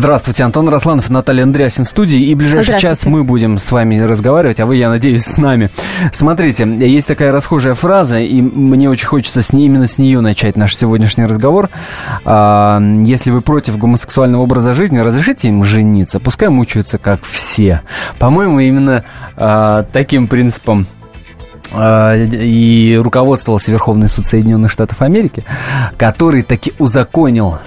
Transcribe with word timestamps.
Здравствуйте, 0.00 0.44
Антон 0.44 0.66
Росланов, 0.70 1.10
Наталья 1.10 1.42
Андреасин 1.42 1.84
в 1.84 1.88
студии. 1.88 2.18
И 2.18 2.34
ближайший 2.34 2.78
час 2.78 3.04
мы 3.04 3.22
будем 3.22 3.58
с 3.58 3.70
вами 3.70 3.98
разговаривать, 3.98 4.58
а 4.58 4.64
вы, 4.64 4.76
я 4.76 4.88
надеюсь, 4.88 5.24
с 5.24 5.36
нами. 5.36 5.68
Смотрите, 6.10 6.64
есть 6.64 7.06
такая 7.06 7.32
расхожая 7.32 7.74
фраза, 7.74 8.18
и 8.18 8.40
мне 8.40 8.88
очень 8.88 9.06
хочется 9.06 9.42
с 9.42 9.52
ней, 9.52 9.66
именно 9.66 9.86
с 9.86 9.98
нее 9.98 10.22
начать 10.22 10.56
наш 10.56 10.74
сегодняшний 10.74 11.26
разговор. 11.26 11.68
А, 12.24 12.80
если 12.80 13.30
вы 13.30 13.42
против 13.42 13.76
гомосексуального 13.76 14.40
образа 14.40 14.72
жизни, 14.72 14.96
разрешите 14.96 15.48
им 15.48 15.64
жениться, 15.64 16.18
пускай 16.18 16.48
мучаются, 16.48 16.96
как 16.96 17.22
все. 17.22 17.82
По-моему, 18.18 18.58
именно 18.60 19.04
а, 19.36 19.84
таким 19.92 20.28
принципом 20.28 20.86
а, 21.74 22.14
и 22.16 22.98
руководствовался 22.98 23.70
Верховный 23.70 24.08
суд 24.08 24.26
Соединенных 24.26 24.70
Штатов 24.70 25.02
Америки, 25.02 25.44
который 25.98 26.42
таки 26.42 26.72
узаконил 26.78 27.58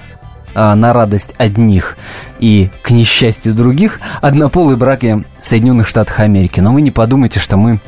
а, 0.56 0.76
на 0.76 0.94
радость 0.94 1.36
одних 1.38 1.98
и 2.40 2.70
к 2.82 2.92
несчастью 2.92 3.54
других 3.54 4.00
однополые 4.22 4.78
браки 4.78 5.24
в 5.42 5.48
Соединенных 5.48 5.88
Штатах 5.88 6.20
Америки. 6.20 6.60
Но 6.60 6.74
вы 6.74 6.82
не 6.82 6.92
подумайте, 6.92 7.40
что 7.40 7.58
мы 7.58 7.80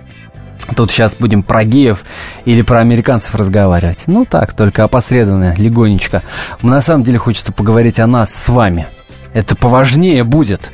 тут 0.75 0.91
сейчас 0.91 1.15
будем 1.15 1.43
про 1.43 1.63
геев 1.63 2.03
или 2.45 2.61
про 2.61 2.79
американцев 2.79 3.35
разговаривать. 3.35 4.03
Ну 4.07 4.25
так, 4.25 4.53
только 4.53 4.83
опосредованно, 4.83 5.53
легонечко. 5.57 6.23
На 6.61 6.81
самом 6.81 7.03
деле 7.03 7.17
хочется 7.17 7.51
поговорить 7.51 7.99
о 7.99 8.07
нас 8.07 8.33
с 8.33 8.49
вами. 8.49 8.87
Это 9.33 9.55
поважнее 9.55 10.23
будет 10.23 10.71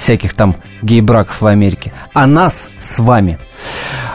всяких 0.00 0.32
там 0.32 0.56
гей-браков 0.80 1.42
в 1.42 1.46
Америке, 1.46 1.92
а 2.14 2.26
нас 2.26 2.70
с 2.78 2.98
вами. 2.98 3.38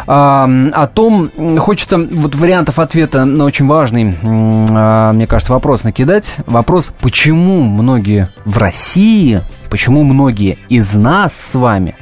А, 0.08 0.50
о 0.74 0.88
том, 0.88 1.32
хочется 1.60 1.98
вот 1.98 2.36
вариантов 2.36 2.80
ответа 2.80 3.26
на 3.26 3.46
очень 3.46 3.68
важный, 3.68 4.16
а, 4.24 5.14
мне 5.14 5.28
кажется, 5.28 5.54
вопрос 5.54 5.84
накидать. 5.84 6.38
Вопрос, 6.48 6.92
почему 7.02 7.62
многие 7.62 8.30
в 8.46 8.58
России, 8.58 9.42
почему 9.70 10.04
многие 10.04 10.58
из 10.70 10.96
нас 10.96 11.36
с 11.40 11.54
вами 11.54 11.96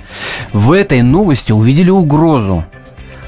в 0.54 0.72
этой 0.72 1.02
новости 1.02 1.52
увидели 1.52 1.90
угрозу 1.90 2.64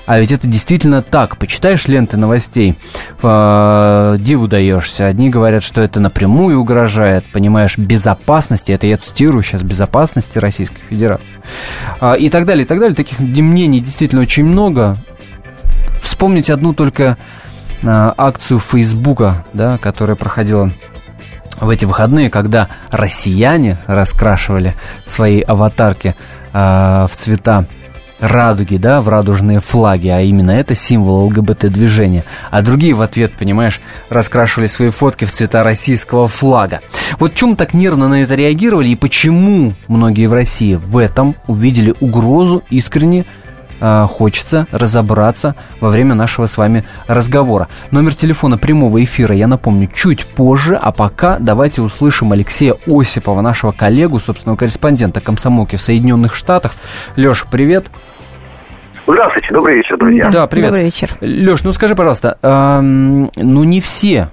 а 0.05 0.19
ведь 0.19 0.31
это 0.31 0.47
действительно 0.47 1.01
так. 1.01 1.37
Почитаешь 1.37 1.87
ленты 1.87 2.17
новостей, 2.17 2.77
э, 3.21 4.17
диву 4.19 4.47
даешься. 4.47 5.07
Одни 5.07 5.29
говорят, 5.29 5.63
что 5.63 5.81
это 5.81 5.99
напрямую 5.99 6.59
угрожает, 6.59 7.25
понимаешь, 7.25 7.77
безопасности. 7.77 8.71
Это 8.71 8.87
я 8.87 8.97
цитирую 8.97 9.43
сейчас 9.43 9.63
безопасности 9.63 10.37
Российской 10.37 10.81
Федерации. 10.89 11.25
Э, 12.01 12.17
и 12.17 12.29
так 12.29 12.45
далее, 12.45 12.65
и 12.65 12.67
так 12.67 12.79
далее. 12.79 12.95
Таких 12.95 13.19
мнений 13.19 13.79
действительно 13.79 14.21
очень 14.21 14.45
много. 14.45 14.97
Вспомнить 16.01 16.51
одну 16.51 16.73
только 16.73 17.17
э, 17.81 18.13
акцию 18.17 18.59
Фейсбука, 18.59 19.43
да, 19.53 19.79
которая 19.79 20.15
проходила 20.15 20.71
в 21.59 21.69
эти 21.69 21.85
выходные, 21.85 22.29
когда 22.29 22.69
россияне 22.91 23.77
раскрашивали 23.87 24.75
свои 25.05 25.41
аватарки 25.41 26.15
э, 26.53 27.07
в 27.09 27.11
цвета 27.11 27.65
радуги, 28.19 28.77
да, 28.77 29.01
в 29.01 29.09
радужные 29.09 29.59
флаги, 29.59 30.07
а 30.07 30.21
именно 30.21 30.51
это 30.51 30.75
символ 30.75 31.25
ЛГБТ-движения. 31.25 32.23
А 32.51 32.61
другие 32.61 32.93
в 32.93 33.01
ответ, 33.01 33.33
понимаешь, 33.33 33.81
раскрашивали 34.09 34.67
свои 34.67 34.89
фотки 34.89 35.25
в 35.25 35.31
цвета 35.31 35.63
российского 35.63 36.27
флага. 36.27 36.81
Вот 37.19 37.35
чем 37.35 37.55
так 37.55 37.73
нервно 37.73 38.07
на 38.07 38.23
это 38.23 38.35
реагировали 38.35 38.89
и 38.89 38.95
почему 38.95 39.73
многие 39.87 40.27
в 40.27 40.33
России 40.33 40.75
в 40.75 40.97
этом 40.97 41.35
увидели 41.47 41.93
угрозу 41.99 42.63
искренне 42.69 43.25
э, 43.79 44.07
хочется 44.09 44.67
разобраться 44.71 45.55
во 45.79 45.89
время 45.89 46.15
нашего 46.15 46.47
с 46.47 46.57
вами 46.57 46.85
разговора. 47.07 47.67
Номер 47.91 48.15
телефона 48.15 48.57
прямого 48.57 49.03
эфира 49.03 49.35
я 49.35 49.47
напомню 49.47 49.89
чуть 49.93 50.25
позже, 50.25 50.79
а 50.81 50.91
пока 50.91 51.37
давайте 51.39 51.81
услышим 51.81 52.31
Алексея 52.31 52.75
Осипова, 52.87 53.41
нашего 53.41 53.71
коллегу, 53.71 54.19
собственного 54.19 54.57
корреспондента 54.57 55.21
комсомолки 55.21 55.75
в 55.75 55.81
Соединенных 55.81 56.35
Штатах. 56.35 56.73
Леш, 57.15 57.45
привет. 57.49 57.87
Здравствуйте, 59.07 59.47
добрый 59.51 59.77
вечер, 59.77 59.97
друзья. 59.97 60.31
Да, 60.31 60.47
привет. 60.47 60.69
Добрый 60.69 60.85
вечер. 60.85 61.09
Леш, 61.21 61.63
ну 61.63 61.73
скажи, 61.73 61.95
пожалуйста, 61.95 62.37
э, 62.41 62.79
ну 62.81 63.63
не 63.63 63.81
все 63.81 64.31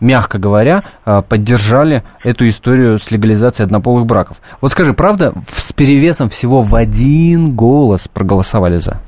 мягко 0.00 0.38
говоря, 0.38 0.82
а, 1.04 1.22
поддержали 1.22 2.02
эту 2.24 2.46
историю 2.48 2.98
с 2.98 3.10
легализацией 3.10 3.66
однополых 3.66 4.06
браков. 4.06 4.38
Вот 4.60 4.72
скажи, 4.72 4.92
правда, 4.92 5.32
с 5.46 5.72
перевесом 5.72 6.28
всего 6.28 6.62
в 6.62 6.74
один 6.74 7.54
голос 7.54 8.08
проголосовали 8.08 8.76
за? 8.76 8.98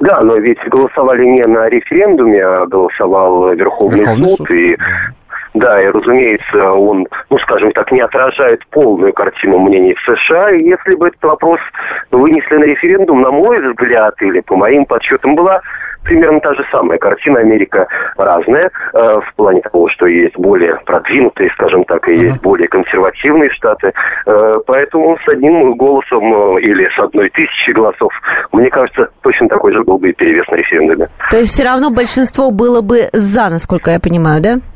Да, 0.00 0.20
но 0.22 0.36
ведь 0.36 0.58
голосовали 0.68 1.24
не 1.24 1.46
на 1.46 1.68
референдуме, 1.68 2.44
а 2.44 2.66
голосовал 2.66 3.52
Верховный, 3.52 4.00
Верховный 4.00 4.28
суд, 4.30 4.38
суд, 4.38 4.50
и 4.50 4.76
да, 5.54 5.82
и, 5.82 5.86
разумеется, 5.88 6.72
он, 6.72 7.06
ну, 7.28 7.38
скажем 7.38 7.72
так, 7.72 7.92
не 7.92 8.00
отражает 8.00 8.66
полную 8.68 9.12
картину 9.12 9.58
мнений 9.58 9.94
в 9.94 10.00
США. 10.00 10.50
И 10.50 10.64
если 10.64 10.94
бы 10.94 11.08
этот 11.08 11.22
вопрос 11.22 11.60
вынесли 12.10 12.56
на 12.56 12.64
референдум, 12.64 13.20
на 13.20 13.30
мой 13.30 13.60
взгляд, 13.60 14.14
или 14.22 14.40
по 14.40 14.56
моим 14.56 14.86
подсчетам, 14.86 15.34
была 15.34 15.60
примерно 16.02 16.40
та 16.40 16.54
же 16.54 16.64
самая 16.70 16.98
картина. 16.98 17.40
Америка 17.40 17.86
разная 18.16 18.70
э, 18.92 19.20
в 19.20 19.34
плане 19.36 19.60
того, 19.62 19.88
что 19.88 20.06
есть 20.06 20.36
более 20.36 20.78
продвинутые, 20.84 21.50
скажем 21.54 21.84
так, 21.84 22.08
и 22.08 22.14
есть 22.14 22.40
более 22.42 22.68
консервативные 22.68 23.50
штаты. 23.50 23.92
Э, 24.26 24.58
поэтому 24.66 25.18
с 25.24 25.28
одним 25.28 25.74
голосом 25.74 26.56
э, 26.56 26.60
или 26.62 26.88
с 26.94 26.98
одной 26.98 27.30
тысячи 27.30 27.70
голосов, 27.70 28.12
мне 28.52 28.70
кажется, 28.70 29.08
точно 29.22 29.48
такой 29.48 29.72
же 29.72 29.82
был 29.82 29.98
бы 29.98 30.10
и 30.10 30.12
перевес 30.12 30.46
на 30.48 30.56
референдуме. 30.56 31.08
То 31.30 31.38
есть 31.38 31.52
все 31.52 31.64
равно 31.64 31.90
большинство 31.90 32.50
было 32.50 32.80
бы 32.80 33.08
за, 33.12 33.48
насколько 33.48 33.90
я 33.90 34.00
понимаю, 34.00 34.42
да? 34.42 34.71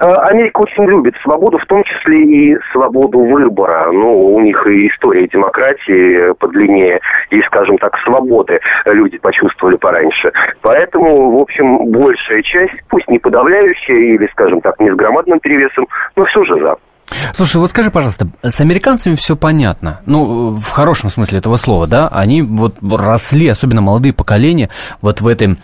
Э, 0.00 0.12
Америка 0.28 0.60
очень 0.60 0.84
любит 0.84 1.14
свободу, 1.22 1.58
в 1.58 1.66
том 1.66 1.84
числе 1.84 2.22
и 2.22 2.58
свободу 2.72 3.20
выбора. 3.20 3.90
Ну, 3.92 4.34
у 4.34 4.40
них 4.40 4.66
и 4.66 4.88
история 4.88 5.26
демократии 5.28 6.32
подлиннее, 6.34 7.00
и, 7.30 7.40
скажем 7.42 7.78
так, 7.78 7.96
свободы 7.98 8.60
люди 8.86 9.18
почувствовали 9.18 9.76
пораньше. 9.76 10.32
Поэтому, 10.62 11.38
в 11.38 11.40
общем, 11.40 11.86
большая 11.90 12.42
часть, 12.42 12.74
пусть 12.88 13.08
не 13.08 13.18
подавляющая 13.18 14.14
или, 14.14 14.26
скажем 14.32 14.60
так, 14.60 14.78
не 14.80 14.90
с 14.90 14.94
громадным 14.94 15.40
перевесом, 15.40 15.88
но 16.16 16.24
все 16.24 16.44
же 16.44 16.58
за. 16.60 16.76
Слушай, 17.34 17.58
вот 17.58 17.70
скажи, 17.70 17.90
пожалуйста, 17.90 18.28
с 18.42 18.60
американцами 18.60 19.14
все 19.14 19.36
понятно. 19.36 20.00
Ну, 20.06 20.54
в 20.54 20.70
хорошем 20.70 21.10
смысле 21.10 21.38
этого 21.38 21.56
слова, 21.56 21.86
да? 21.86 22.08
Они 22.08 22.42
вот 22.42 22.76
росли, 22.82 23.48
особенно 23.48 23.80
молодые 23.80 24.12
поколения, 24.12 24.70
вот 25.00 25.20
в 25.20 25.26
этом 25.26 25.58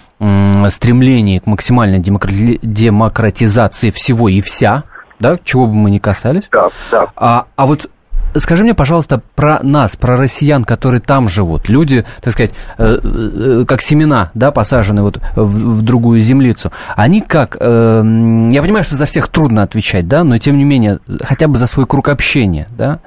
стремлении 0.70 1.38
к 1.38 1.46
максимальной 1.46 1.98
демократи- 1.98 2.58
демократизации 2.62 3.90
всего 3.90 4.28
и 4.28 4.40
вся, 4.40 4.84
да, 5.18 5.38
чего 5.44 5.66
бы 5.66 5.74
мы 5.74 5.90
ни 5.90 5.98
касались. 5.98 6.44
Да, 6.50 6.68
да. 6.90 7.06
А, 7.16 7.46
а 7.56 7.66
вот 7.66 7.90
скажи 8.38 8.64
мне, 8.64 8.74
пожалуйста, 8.74 9.22
про 9.34 9.60
нас, 9.62 9.96
про 9.96 10.16
россиян, 10.16 10.64
которые 10.64 11.00
там 11.00 11.28
живут. 11.28 11.68
Люди, 11.68 12.04
так 12.22 12.32
сказать, 12.32 12.52
э, 12.78 12.98
э, 13.02 13.64
как 13.66 13.82
семена, 13.82 14.30
да, 14.34 14.52
посажены 14.52 15.02
вот 15.02 15.18
в, 15.34 15.78
в 15.78 15.82
другую 15.82 16.20
землицу. 16.20 16.72
Они 16.96 17.20
как, 17.20 17.56
э, 17.58 18.02
я 18.50 18.62
понимаю, 18.62 18.84
что 18.84 18.94
за 18.94 19.06
всех 19.06 19.28
трудно 19.28 19.62
отвечать, 19.62 20.08
да, 20.08 20.24
но 20.24 20.38
тем 20.38 20.56
не 20.56 20.64
менее, 20.64 20.98
хотя 21.22 21.48
бы 21.48 21.58
за 21.58 21.66
свой 21.66 21.86
круг 21.86 22.08
общения, 22.08 22.68
да. 22.76 23.00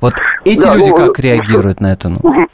Вот 0.00 0.14
эти 0.44 0.60
да, 0.60 0.74
люди 0.74 0.90
ну, 0.90 0.96
как 0.96 1.18
ну, 1.18 1.24
реагируют 1.24 1.80
на 1.80 1.92
это? 1.92 2.08
Ну? 2.08 2.48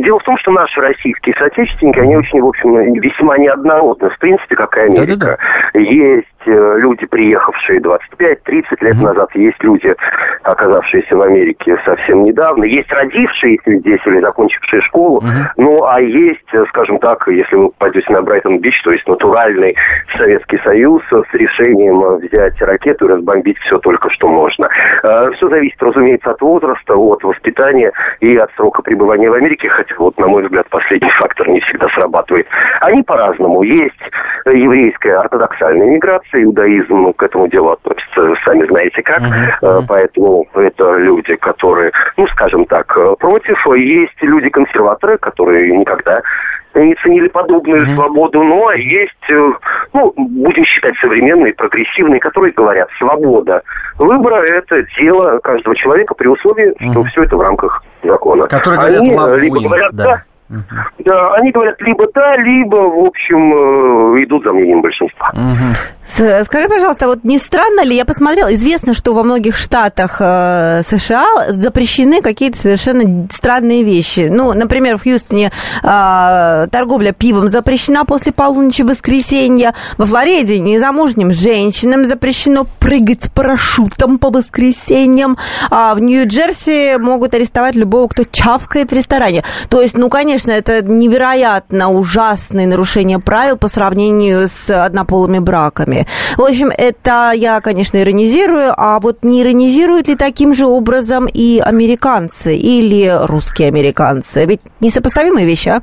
Дело 0.00 0.18
в 0.18 0.24
том, 0.24 0.36
что 0.38 0.50
наши 0.50 0.80
российские 0.80 1.36
соотечественники, 1.38 2.00
они 2.00 2.16
очень, 2.16 2.40
в 2.40 2.46
общем, 2.46 2.94
весьма 2.94 3.38
неоднородны, 3.38 4.10
в 4.10 4.18
принципе, 4.18 4.56
как 4.56 4.76
и 4.76 4.80
Америка. 4.80 5.06
Да-да-да. 5.06 5.78
Есть 5.78 6.26
люди, 6.46 7.06
приехавшие 7.06 7.80
25-30 7.80 8.64
лет 8.80 9.00
назад, 9.00 9.30
есть 9.34 9.62
люди, 9.62 9.94
оказавшиеся 10.42 11.16
в 11.16 11.22
Америке 11.22 11.78
совсем 11.84 12.24
недавно, 12.24 12.64
есть 12.64 12.90
родившиеся 12.92 13.76
здесь 13.78 14.00
или 14.06 14.20
закончившие 14.20 14.82
школу, 14.82 15.18
угу. 15.18 15.26
ну, 15.56 15.84
а 15.84 16.00
есть, 16.00 16.52
э, 16.52 16.64
скажем 16.68 16.98
так, 16.98 17.26
если 17.28 17.56
вы 17.56 17.70
пойдете 17.70 18.12
на 18.12 18.22
Брайтон-Бич, 18.22 18.82
то 18.82 18.92
есть 18.92 19.06
натуральный 19.06 19.76
Советский 20.16 20.58
Союз 20.58 21.02
с 21.10 21.34
решением 21.34 22.16
взять 22.16 22.60
ракету 22.60 23.06
и 23.06 23.08
разбомбить 23.08 23.58
все 23.58 23.78
только 23.78 24.10
что 24.10 24.28
можно. 24.28 24.68
Все 25.36 25.48
зависит, 25.48 25.82
разумеется, 25.82 26.30
от 26.30 26.40
возраста, 26.40 26.94
от 26.96 27.22
воспитания 27.22 27.92
и 28.20 28.36
от 28.36 28.50
срока 28.56 28.82
пребывания 28.82 29.30
в 29.30 29.34
Америке. 29.34 29.52
Америке, 29.52 29.68
хотя 29.68 29.94
вот, 29.98 30.18
на 30.18 30.28
мой 30.28 30.42
взгляд, 30.44 30.68
последний 30.70 31.10
фактор 31.10 31.48
не 31.48 31.60
всегда 31.60 31.88
срабатывает. 31.88 32.46
Они 32.80 33.02
по-разному. 33.02 33.62
Есть 33.62 34.00
еврейская 34.46 35.16
ортодоксальная 35.16 35.86
миграция, 35.86 36.31
иудаизм 36.40 37.12
к 37.14 37.22
этому 37.22 37.48
делу 37.48 37.70
относится, 37.70 38.34
сами 38.44 38.66
знаете 38.66 39.02
как. 39.02 39.20
Uh-huh. 39.22 39.84
Поэтому 39.88 40.46
это 40.54 40.96
люди, 40.98 41.34
которые, 41.36 41.92
ну, 42.16 42.26
скажем 42.28 42.64
так, 42.66 42.86
против. 43.18 43.66
Есть 43.76 44.20
люди-консерваторы, 44.22 45.18
которые 45.18 45.76
никогда 45.76 46.22
не 46.74 46.94
ценили 46.96 47.28
подобную 47.28 47.82
mm-hmm. 47.82 47.94
свободу, 47.94 48.42
ну, 48.42 48.68
а 48.68 48.74
есть, 48.76 49.12
э, 49.28 49.52
ну, 49.92 50.12
будем 50.16 50.64
считать 50.64 50.96
современные, 51.00 51.52
прогрессивные, 51.54 52.20
которые 52.20 52.52
говорят, 52.52 52.88
свобода 52.98 53.62
выбора– 53.98 54.36
это 54.46 54.82
дело 54.98 55.38
каждого 55.40 55.76
человека 55.76 56.14
при 56.14 56.28
условии, 56.28 56.72
что 56.90 57.00
mm-hmm. 57.00 57.08
все 57.08 57.24
это 57.24 57.36
в 57.36 57.40
рамках 57.40 57.84
закона. 58.02 58.44
Которые 58.44 58.80
говорят, 58.80 59.00
Они, 59.00 59.40
либо 59.40 59.60
говорят, 59.60 59.92
да. 59.92 60.04
да 60.04 60.22
Угу. 60.52 61.04
Да, 61.06 61.34
они 61.34 61.50
говорят 61.50 61.80
либо 61.80 62.06
да, 62.14 62.36
либо, 62.36 62.76
в 62.76 63.06
общем, 63.06 64.18
э, 64.18 64.24
идут 64.24 64.44
за 64.44 64.52
мнением 64.52 64.82
большинства. 64.82 65.30
Угу. 65.32 65.74
Скажи, 66.04 66.68
пожалуйста, 66.68 67.06
вот 67.06 67.24
не 67.24 67.38
странно 67.38 67.82
ли, 67.84 67.96
я 67.96 68.04
посмотрела, 68.04 68.52
известно, 68.52 68.92
что 68.92 69.14
во 69.14 69.22
многих 69.22 69.56
штатах 69.56 70.16
э, 70.20 70.82
США 70.82 71.52
запрещены 71.52 72.20
какие-то 72.20 72.58
совершенно 72.58 73.28
странные 73.30 73.82
вещи. 73.82 74.28
Ну, 74.30 74.52
например, 74.52 74.98
в 74.98 75.04
Хьюстоне 75.04 75.52
э, 75.82 76.66
торговля 76.70 77.12
пивом 77.12 77.48
запрещена 77.48 78.04
после 78.04 78.32
полуночи 78.32 78.82
воскресенья. 78.82 79.74
Во 79.96 80.04
Флориде 80.04 80.58
незамужним 80.58 81.30
женщинам 81.30 82.04
запрещено 82.04 82.66
прыгать 82.78 83.22
с 83.22 83.30
парашютом 83.30 84.18
по 84.18 84.30
воскресеньям. 84.30 85.38
А 85.70 85.94
в 85.94 86.00
Нью-Джерси 86.00 86.98
могут 86.98 87.32
арестовать 87.32 87.74
любого, 87.74 88.08
кто 88.08 88.24
чавкает 88.24 88.90
в 88.90 88.94
ресторане. 88.94 89.44
То 89.70 89.80
есть, 89.80 89.96
ну, 89.96 90.10
конечно, 90.10 90.41
конечно, 90.42 90.50
это 90.50 90.82
невероятно 90.84 91.90
ужасные 91.90 92.66
нарушения 92.66 93.18
правил 93.18 93.56
по 93.56 93.68
сравнению 93.68 94.48
с 94.48 94.70
однополыми 94.70 95.38
браками. 95.38 96.06
В 96.36 96.42
общем, 96.42 96.70
это 96.76 97.32
я, 97.34 97.60
конечно, 97.60 97.98
иронизирую, 97.98 98.72
а 98.76 98.98
вот 98.98 99.22
не 99.22 99.42
иронизируют 99.42 100.08
ли 100.08 100.16
таким 100.16 100.54
же 100.54 100.66
образом 100.66 101.26
и 101.32 101.60
американцы 101.64 102.56
или 102.56 103.12
русские 103.26 103.68
американцы? 103.68 104.44
Ведь 104.46 104.60
несопоставимые 104.80 105.46
вещи, 105.46 105.68
а? 105.68 105.82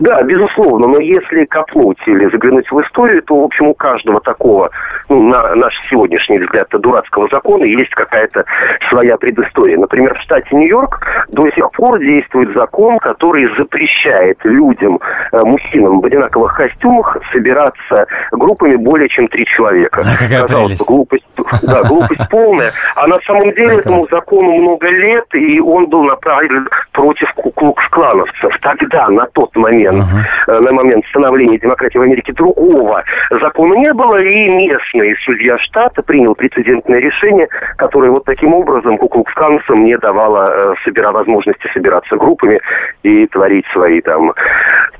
Да, 0.00 0.22
безусловно, 0.22 0.86
но 0.86 0.98
если 0.98 1.44
копнуть 1.44 1.98
или 2.06 2.28
заглянуть 2.30 2.70
в 2.70 2.80
историю, 2.80 3.22
то, 3.22 3.40
в 3.40 3.44
общем, 3.44 3.68
у 3.68 3.74
каждого 3.74 4.20
такого, 4.20 4.70
ну, 5.08 5.22
на 5.22 5.54
наш 5.54 5.74
сегодняшний 5.88 6.38
взгляд, 6.38 6.68
дурацкого 6.70 7.28
закона 7.30 7.64
есть 7.64 7.90
какая-то 7.90 8.44
своя 8.88 9.16
предыстория. 9.16 9.78
Например, 9.78 10.14
в 10.14 10.22
штате 10.22 10.48
Нью-Йорк 10.52 11.00
до 11.28 11.48
сих 11.50 11.70
пор 11.72 11.98
действует 11.98 12.52
закон, 12.54 12.98
который 12.98 13.48
запрещает 13.56 14.38
людям, 14.44 15.00
э, 15.32 15.42
мужчинам 15.42 16.00
в 16.00 16.06
одинаковых 16.06 16.54
костюмах 16.54 17.18
собираться 17.32 18.06
группами 18.32 18.76
более 18.76 19.08
чем 19.08 19.28
три 19.28 19.46
человека. 19.46 20.02
А 20.04 20.16
какая 20.16 20.42
Казалось, 20.42 20.78
глупость, 20.86 21.26
да, 21.62 21.82
глупость 21.88 22.28
полная. 22.30 22.72
А 22.94 23.06
на 23.06 23.18
самом 23.20 23.52
деле 23.52 23.78
этому 23.78 24.02
закону 24.02 24.52
много 24.52 24.88
лет, 24.88 25.26
и 25.34 25.60
он 25.60 25.86
был 25.86 26.04
направлен 26.04 26.68
против 26.92 27.32
куклукс-клановцев. 27.34 28.58
Тогда, 28.60 29.08
на 29.08 29.26
тот 29.26 29.54
момент, 29.56 29.67
момент, 29.68 30.04
uh-huh. 30.04 30.60
на 30.60 30.72
момент 30.72 31.04
становления 31.06 31.58
демократии 31.58 31.98
в 31.98 32.02
Америке 32.02 32.32
другого 32.32 33.04
закона 33.30 33.74
не 33.74 33.92
было, 33.92 34.20
и 34.20 34.48
местный 34.48 35.14
судья 35.24 35.58
штата 35.58 36.02
принял 36.02 36.34
прецедентное 36.34 36.98
решение, 36.98 37.48
которое 37.76 38.10
вот 38.10 38.24
таким 38.24 38.54
образом 38.54 38.98
куклуксканцам 38.98 39.84
не 39.84 39.96
давало 39.98 40.72
э, 40.72 40.74
собира, 40.84 41.12
возможности 41.12 41.68
собираться 41.72 42.16
группами 42.16 42.60
и 43.02 43.26
творить 43.26 43.66
свои 43.72 44.00
там 44.00 44.32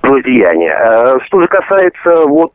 злодеяния. 0.02 0.74
Э, 0.74 1.18
что 1.26 1.40
же 1.40 1.48
касается 1.48 2.26
вот 2.26 2.52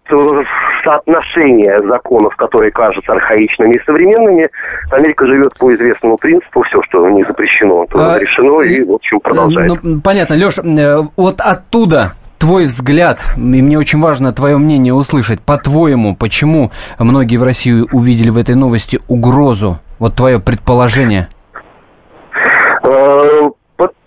соотношения 0.84 1.82
законов, 1.84 2.36
которые 2.36 2.72
кажутся 2.72 3.14
архаичными 3.14 3.76
и 3.76 3.84
современными, 3.86 4.50
Америка 4.92 5.26
живет 5.26 5.54
по 5.58 5.74
известному 5.74 6.18
принципу, 6.18 6.64
все, 6.64 6.82
что 6.84 7.10
не 7.10 7.24
запрещено, 7.24 7.86
то 7.90 8.00
а, 8.00 8.16
разрешено, 8.16 8.62
и, 8.62 8.84
в 8.84 8.92
общем, 8.92 9.20
продолжает. 9.20 9.72
Ну, 9.84 10.02
понятно, 10.02 10.36
Леш, 10.36 10.60
вот 11.16 11.36
оттуда 11.40 12.03
твой 12.44 12.66
взгляд, 12.66 13.26
и 13.38 13.40
мне 13.40 13.80
очень 13.80 14.02
важно 14.02 14.34
твое 14.34 14.58
мнение 14.58 14.94
услышать, 14.94 15.40
по-твоему, 15.40 16.14
почему 16.14 16.74
многие 17.00 17.38
в 17.38 17.44
России 17.44 17.86
увидели 17.94 18.32
в 18.32 18.38
этой 18.38 18.56
новости 18.56 19.00
угрозу? 19.08 19.80
Вот 19.98 20.16
твое 20.16 20.42
предположение. 20.42 21.30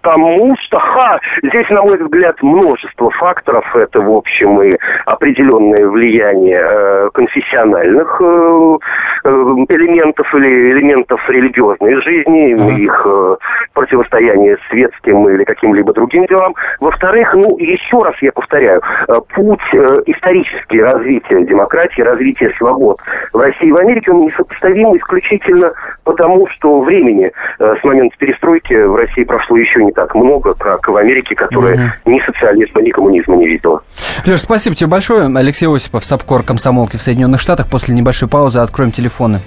Потому 0.06 0.56
что, 0.58 0.78
ха, 0.78 1.18
здесь, 1.42 1.68
на 1.68 1.82
мой 1.82 1.98
взгляд, 1.98 2.40
множество 2.40 3.10
факторов. 3.10 3.64
Это, 3.74 4.00
в 4.00 4.12
общем, 4.12 4.62
и 4.62 4.76
определенное 5.04 5.84
влияние 5.88 6.64
э, 6.64 7.10
конфессиональных 7.12 8.20
э, 8.20 8.76
э 9.24 9.28
элементов 9.68 10.32
или 10.32 10.70
элементов 10.70 11.28
религиозной 11.28 12.00
жизни, 12.02 12.54
mm-hmm. 12.54 12.78
их 12.78 13.02
э, 13.04 13.36
противостояние 13.74 14.58
светским 14.70 15.28
или 15.28 15.42
каким-либо 15.42 15.92
другим 15.92 16.24
делам. 16.26 16.54
Во-вторых, 16.78 17.34
ну, 17.34 17.58
еще 17.58 18.00
раз 18.04 18.14
я 18.20 18.30
повторяю, 18.30 18.82
э, 19.08 19.14
путь 19.34 19.58
э, 19.72 20.02
исторический 20.06 20.82
развития 20.82 21.44
демократии, 21.44 22.02
развития 22.02 22.52
свобод 22.58 22.98
в 23.32 23.40
России 23.40 23.66
и 23.66 23.72
в 23.72 23.76
Америке, 23.76 24.12
он 24.12 24.20
несопоставим 24.20 24.96
исключительно 24.96 25.72
потому, 26.04 26.46
что 26.46 26.80
времени 26.82 27.32
э, 27.58 27.74
с 27.80 27.82
момента 27.82 28.16
перестройки 28.18 28.72
в 28.72 28.94
России 28.94 29.24
прошло 29.24 29.56
еще 29.56 29.82
не 29.82 29.95
так 29.96 30.14
много, 30.14 30.54
как 30.54 30.86
в 30.86 30.96
Америке, 30.96 31.34
которая 31.34 31.74
угу. 32.04 32.12
ни 32.12 32.20
социализма, 32.24 32.82
ни 32.82 32.90
коммунизма 32.90 33.36
не 33.36 33.48
видела. 33.48 33.82
Леш, 34.24 34.40
спасибо 34.40 34.76
тебе 34.76 34.88
большое. 34.88 35.26
Алексей 35.34 35.66
Осипов, 35.66 36.04
САПКОР 36.04 36.42
комсомолки 36.44 36.96
в 36.96 37.02
Соединенных 37.02 37.40
Штатах. 37.40 37.68
После 37.68 37.94
небольшой 37.94 38.28
паузы 38.28 38.60
откроем 38.60 38.92
телефоны. 38.92 39.40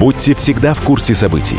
Будьте 0.00 0.34
всегда 0.34 0.74
в 0.74 0.80
курсе 0.80 1.14
событий. 1.14 1.58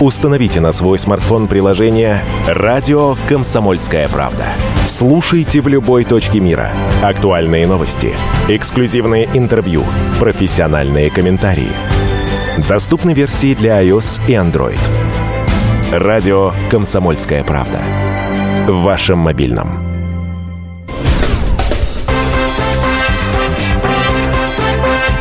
Установите 0.00 0.60
на 0.60 0.72
свой 0.72 0.98
смартфон 0.98 1.46
приложение 1.46 2.18
«Радио 2.48 3.14
Комсомольская 3.28 4.08
правда». 4.08 4.44
Слушайте 4.86 5.60
в 5.60 5.68
любой 5.68 6.04
точке 6.04 6.40
мира. 6.40 6.70
Актуальные 7.02 7.66
новости, 7.66 8.12
эксклюзивные 8.48 9.28
интервью, 9.32 9.82
профессиональные 10.18 11.10
комментарии. 11.10 11.70
Доступны 12.68 13.14
версии 13.14 13.54
для 13.54 13.82
iOS 13.82 14.20
и 14.26 14.32
Android. 14.32 15.03
Радио 15.92 16.52
«Комсомольская 16.70 17.44
правда». 17.44 17.80
В 18.66 18.82
вашем 18.82 19.18
мобильном. 19.18 19.68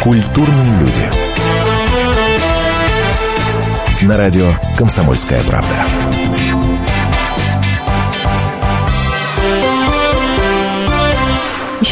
Культурные 0.02 0.80
люди. 0.80 1.12
На 4.02 4.18
радио 4.18 4.48
«Комсомольская 4.78 5.42
правда». 5.44 6.23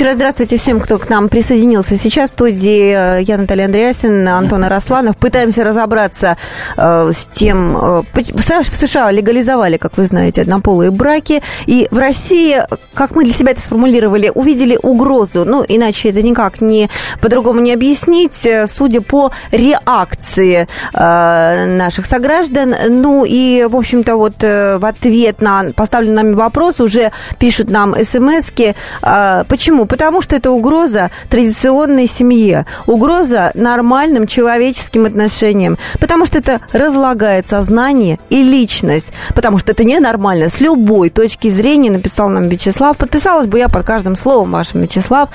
Еще 0.01 0.07
раз 0.07 0.15
здравствуйте 0.15 0.57
всем, 0.57 0.79
кто 0.79 0.97
к 0.97 1.09
нам 1.09 1.29
присоединился 1.29 1.95
сейчас. 1.95 2.31
В 2.31 2.33
студии 2.33 3.19
э, 3.19 3.21
я, 3.21 3.37
Наталья 3.37 3.65
Андреасин, 3.65 4.27
Антон 4.27 4.63
Арасланов. 4.63 5.15
Пытаемся 5.15 5.63
разобраться 5.63 6.37
э, 6.75 7.11
с 7.13 7.27
тем... 7.27 7.77
Э, 7.77 8.01
в 8.11 8.41
США 8.41 9.11
легализовали, 9.11 9.77
как 9.77 9.97
вы 9.97 10.05
знаете, 10.05 10.41
однополые 10.41 10.89
браки. 10.89 11.43
И 11.67 11.87
в 11.91 11.99
России, 11.99 12.63
как 12.95 13.15
мы 13.15 13.25
для 13.25 13.33
себя 13.33 13.51
это 13.51 13.61
сформулировали, 13.61 14.31
увидели 14.33 14.75
угрозу. 14.81 15.45
Ну, 15.45 15.63
иначе 15.67 16.09
это 16.09 16.23
никак 16.23 16.61
не 16.61 16.89
по-другому 17.21 17.59
не 17.59 17.71
объяснить, 17.71 18.43
э, 18.43 18.65
судя 18.65 19.01
по 19.01 19.31
реакции 19.51 20.67
э, 20.95 21.65
наших 21.77 22.07
сограждан. 22.07 22.73
Ну 22.89 23.23
и, 23.23 23.67
в 23.69 23.75
общем-то, 23.75 24.15
вот 24.15 24.33
э, 24.39 24.79
в 24.79 24.85
ответ 24.85 25.41
на 25.41 25.65
поставленный 25.75 26.23
нами 26.23 26.33
вопрос 26.33 26.79
уже 26.79 27.11
пишут 27.37 27.69
нам 27.69 27.93
смс-ки. 28.03 28.73
Э, 29.03 29.43
Почему? 29.47 29.90
Потому 29.91 30.21
что 30.21 30.37
это 30.37 30.51
угроза 30.51 31.11
традиционной 31.27 32.07
семье, 32.07 32.65
угроза 32.85 33.51
нормальным 33.55 34.25
человеческим 34.25 35.05
отношениям, 35.05 35.77
потому 35.99 36.25
что 36.25 36.37
это 36.37 36.61
разлагает 36.71 37.49
сознание 37.49 38.17
и 38.29 38.41
личность, 38.41 39.11
потому 39.35 39.57
что 39.57 39.73
это 39.73 39.83
ненормально 39.83 40.47
с 40.47 40.61
любой 40.61 41.09
точки 41.09 41.49
зрения, 41.49 41.91
написал 41.91 42.29
нам 42.29 42.47
Вячеслав. 42.47 42.95
Подписалась 42.95 43.47
бы 43.47 43.59
я 43.59 43.67
под 43.67 43.85
каждым 43.85 44.15
словом 44.15 44.51
вашим, 44.51 44.79
Вячеслав. 44.79 45.27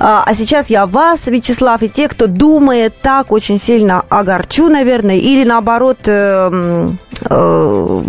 А, 0.00 0.24
а 0.26 0.34
сейчас 0.34 0.70
я 0.70 0.86
вас, 0.86 1.28
Вячеслав, 1.28 1.80
и 1.84 1.88
те, 1.88 2.08
кто 2.08 2.26
думает 2.26 2.94
так, 3.00 3.30
очень 3.30 3.60
сильно 3.60 4.02
огорчу, 4.08 4.68
наверное, 4.68 5.18
или 5.18 5.44
наоборот 5.44 5.98
э, 6.06 6.90
э, 7.30 8.02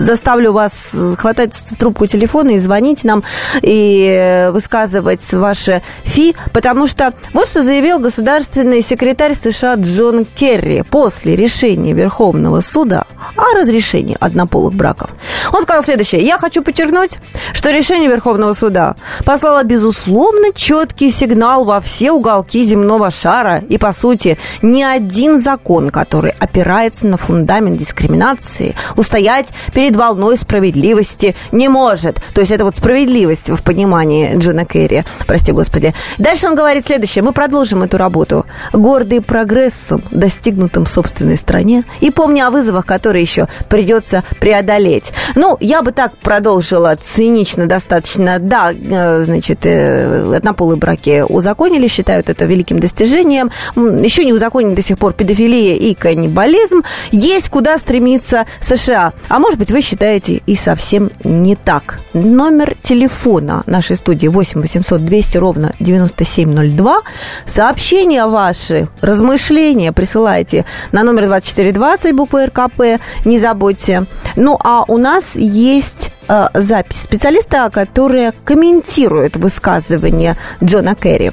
заставлю 0.00 0.52
вас 0.52 0.96
хватать 1.18 1.62
трубку 1.78 2.06
телефона 2.06 2.50
и 2.50 2.58
звонить 2.58 3.04
нам 3.04 3.22
и 3.62 4.50
высказывать 4.52 5.32
ваши 5.32 5.82
фи, 6.04 6.34
потому 6.52 6.86
что 6.86 7.12
вот 7.32 7.46
что 7.46 7.62
заявил 7.62 7.98
государственный 7.98 8.82
секретарь 8.82 9.34
США 9.34 9.74
Джон 9.74 10.24
Керри 10.24 10.82
после 10.82 11.36
решения 11.36 11.92
Верховного 11.92 12.60
суда 12.60 13.04
о 13.36 13.54
разрешении 13.56 14.16
однополых 14.18 14.74
браков. 14.74 15.10
Он 15.52 15.62
сказал 15.62 15.82
следующее. 15.82 16.22
Я 16.22 16.38
хочу 16.38 16.62
подчеркнуть, 16.62 17.18
что 17.52 17.70
решение 17.70 18.08
Верховного 18.08 18.54
суда 18.54 18.96
послало, 19.24 19.62
безусловно, 19.62 20.52
четкий 20.54 21.10
сигнал 21.10 21.64
во 21.64 21.80
все 21.80 22.12
уголки 22.12 22.64
земного 22.64 23.10
шара. 23.10 23.62
И, 23.68 23.78
по 23.78 23.92
сути, 23.92 24.38
ни 24.62 24.82
один 24.82 25.40
закон, 25.40 25.90
который 25.90 26.32
опирается 26.38 27.06
на 27.06 27.16
фундамент 27.16 27.76
дискриминации, 27.76 28.74
устоять 28.96 29.52
перед 29.74 29.89
перед 29.90 29.96
волной 29.96 30.36
справедливости 30.36 31.34
не 31.50 31.68
может. 31.68 32.20
То 32.32 32.40
есть 32.40 32.52
это 32.52 32.64
вот 32.64 32.76
справедливость 32.76 33.50
в 33.50 33.62
понимании 33.62 34.36
Джона 34.36 34.64
Керри, 34.64 35.02
прости 35.26 35.50
господи. 35.50 35.94
Дальше 36.18 36.46
он 36.46 36.54
говорит 36.54 36.86
следующее. 36.86 37.24
Мы 37.24 37.32
продолжим 37.32 37.82
эту 37.82 37.96
работу. 37.96 38.46
Гордые 38.72 39.20
прогрессом, 39.20 40.02
достигнутым 40.12 40.84
в 40.84 40.88
собственной 40.88 41.36
стране, 41.36 41.84
и 42.00 42.10
помня 42.10 42.46
о 42.46 42.50
вызовах, 42.50 42.86
которые 42.86 43.22
еще 43.22 43.48
придется 43.68 44.22
преодолеть. 44.38 45.12
Ну, 45.34 45.56
я 45.60 45.82
бы 45.82 45.90
так 45.90 46.16
продолжила 46.18 46.94
цинично 46.94 47.66
достаточно. 47.66 48.38
Да, 48.38 48.72
э, 48.72 49.24
значит, 49.24 49.60
э, 49.64 50.34
однополые 50.36 50.78
браки 50.78 51.24
узаконили, 51.28 51.88
считают 51.88 52.28
это 52.28 52.44
великим 52.44 52.78
достижением. 52.78 53.50
Еще 53.74 54.24
не 54.24 54.32
узаконен 54.32 54.74
до 54.74 54.82
сих 54.82 54.98
пор 54.98 55.14
педофилия 55.14 55.74
и 55.74 55.94
каннибализм. 55.94 56.82
Есть 57.10 57.48
куда 57.48 57.76
стремиться 57.78 58.46
США. 58.60 59.14
А 59.28 59.38
может 59.40 59.58
быть, 59.58 59.70
вы 59.72 59.79
считаете 59.80 60.42
и 60.46 60.54
совсем 60.54 61.10
не 61.24 61.56
так. 61.56 62.00
Номер 62.12 62.76
телефона 62.82 63.62
нашей 63.66 63.96
студии 63.96 64.28
8 64.28 64.60
800 64.60 65.04
200 65.04 65.38
ровно 65.38 65.72
9702. 65.80 67.02
Сообщения 67.46 68.26
ваши, 68.26 68.88
размышления 69.00 69.92
присылайте 69.92 70.64
на 70.92 71.02
номер 71.02 71.26
2420 71.26 72.14
буквы 72.14 72.46
РКП. 72.46 73.00
Не 73.24 73.38
забудьте. 73.38 74.06
Ну, 74.36 74.58
а 74.62 74.84
у 74.86 74.96
нас 74.96 75.36
есть 75.36 76.10
э, 76.28 76.48
запись 76.54 77.02
специалиста, 77.02 77.70
которая 77.72 78.32
комментирует 78.44 79.36
высказывание 79.36 80.36
Джона 80.62 80.94
Керри. 80.94 81.32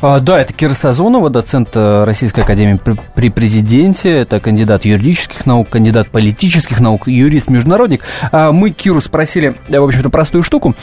А, 0.00 0.20
да, 0.20 0.40
это 0.40 0.52
Кира 0.52 0.74
Сазонова, 0.74 1.30
доцент 1.30 1.70
э, 1.74 2.04
Российской 2.04 2.40
Академии 2.40 2.78
при 3.14 3.30
президенте. 3.30 4.18
Это 4.18 4.40
кандидат 4.40 4.84
юридических 4.84 5.46
наук, 5.46 5.68
кандидат 5.70 6.08
политических 6.08 6.80
наук, 6.80 7.08
юрист-международник. 7.08 8.02
А, 8.32 8.52
мы 8.52 8.70
Киру 8.70 9.00
спросили, 9.00 9.56
э, 9.68 9.78
в 9.78 9.84
общем-то, 9.84 10.10
простую 10.10 10.42
штуку. 10.42 10.74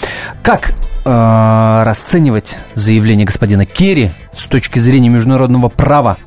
Как 0.41 0.71
э, 1.05 1.83
расценивать 1.85 2.57
заявление 2.73 3.25
господина 3.25 3.65
Керри 3.65 4.11
с 4.35 4.43
точки 4.43 4.79
зрения 4.79 5.09
международного 5.09 5.69
права? 5.69 6.17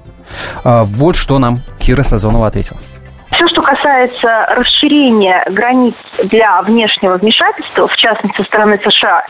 А, 0.65 0.85
вот 0.85 1.17
что 1.17 1.39
нам 1.39 1.61
Кира 1.79 2.03
Сазонова 2.03 2.47
ответила. 2.47 2.79
Касается 3.69 4.47
расширения 4.55 5.45
границ 5.51 5.95
для 6.25 6.63
внешнего 6.63 7.19
вмешательства, 7.19 7.87
в 7.87 7.97
частности, 7.97 8.39
со 8.39 8.45
стороны 8.45 8.81
США, 8.83 9.27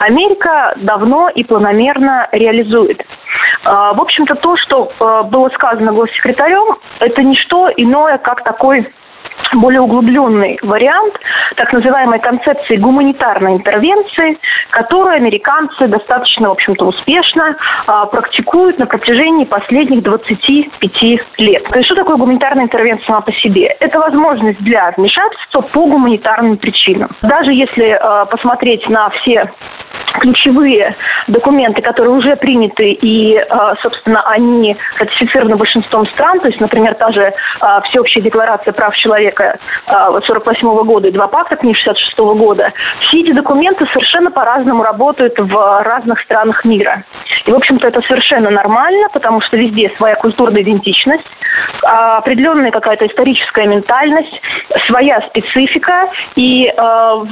Америка 0.00 0.74
давно 0.76 1.30
и 1.30 1.42
планомерно 1.42 2.28
реализует. 2.32 3.02
А, 3.64 3.94
в 3.94 4.00
общем-то, 4.02 4.34
то, 4.34 4.58
что 4.58 4.92
а, 5.00 5.22
было 5.22 5.48
сказано 5.54 5.94
госсекретарем, 5.94 6.76
это 7.00 7.22
не 7.22 7.34
что 7.36 7.70
иное, 7.78 8.18
как 8.18 8.44
такой 8.44 8.92
более 9.54 9.80
углубленный 9.80 10.58
вариант 10.62 11.14
так 11.56 11.72
называемой 11.72 12.20
концепции 12.20 12.76
гуманитарной 12.76 13.56
интервенции, 13.56 14.38
которую 14.70 15.16
американцы 15.16 15.86
достаточно, 15.88 16.48
в 16.48 16.52
общем-то, 16.52 16.86
успешно 16.86 17.56
а, 17.86 18.06
практикуют 18.06 18.78
на 18.78 18.86
протяжении 18.86 19.44
последних 19.44 20.02
25 20.02 21.02
лет. 21.38 21.64
То 21.64 21.78
есть 21.78 21.86
что 21.86 21.96
такое 21.96 22.16
гуманитарная 22.16 22.64
интервенция 22.64 23.06
сама 23.06 23.20
по 23.20 23.32
себе? 23.32 23.66
Это 23.80 23.98
возможность 23.98 24.60
для 24.60 24.92
вмешательства 24.96 25.60
по 25.62 25.86
гуманитарным 25.86 26.58
причинам. 26.58 27.10
Даже 27.22 27.52
если 27.52 27.90
а, 27.90 28.26
посмотреть 28.26 28.88
на 28.88 29.10
все 29.10 29.50
ключевые 30.20 30.96
документы, 31.28 31.82
которые 31.82 32.14
уже 32.14 32.36
приняты 32.36 32.92
и, 32.92 33.36
а, 33.36 33.74
собственно, 33.76 34.22
они 34.26 34.76
ратифицированы 34.98 35.56
большинством 35.56 36.06
стран, 36.08 36.40
то 36.40 36.48
есть, 36.48 36.60
например, 36.60 36.94
та 36.94 37.12
же 37.12 37.32
а, 37.60 37.80
Всеобщая 37.82 38.22
декларация 38.22 38.72
прав 38.72 38.94
человека 38.96 39.58
1948 39.86 40.68
а, 40.68 40.84
года 40.84 41.08
и 41.08 41.12
два 41.12 41.28
пакта 41.28 41.56
книг 41.56 41.76
66 41.76 42.18
года, 42.18 42.72
все 43.00 43.20
эти 43.20 43.32
документы 43.32 43.86
совершенно 43.86 44.30
по-разному 44.30 44.82
работают 44.82 45.34
в 45.38 45.82
разных 45.82 46.20
странах 46.20 46.64
мира. 46.64 47.04
И, 47.46 47.50
в 47.50 47.54
общем-то, 47.54 47.86
это 47.86 48.00
совершенно 48.02 48.50
нормально, 48.50 49.08
потому 49.12 49.40
что 49.42 49.56
везде 49.56 49.92
своя 49.96 50.16
культурная 50.16 50.62
идентичность, 50.62 51.24
определенная 51.82 52.70
какая-то 52.70 53.06
историческая 53.06 53.66
ментальность, 53.66 54.40
своя 54.86 55.20
специфика. 55.28 56.10
И 56.36 56.64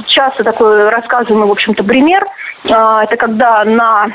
часто 0.07 0.43
такой 0.43 0.89
рассказываемый, 0.89 1.47
в 1.47 1.51
общем-то, 1.51 1.83
пример– 1.83 2.25
это 2.75 3.17
когда 3.17 3.63
на 3.65 4.07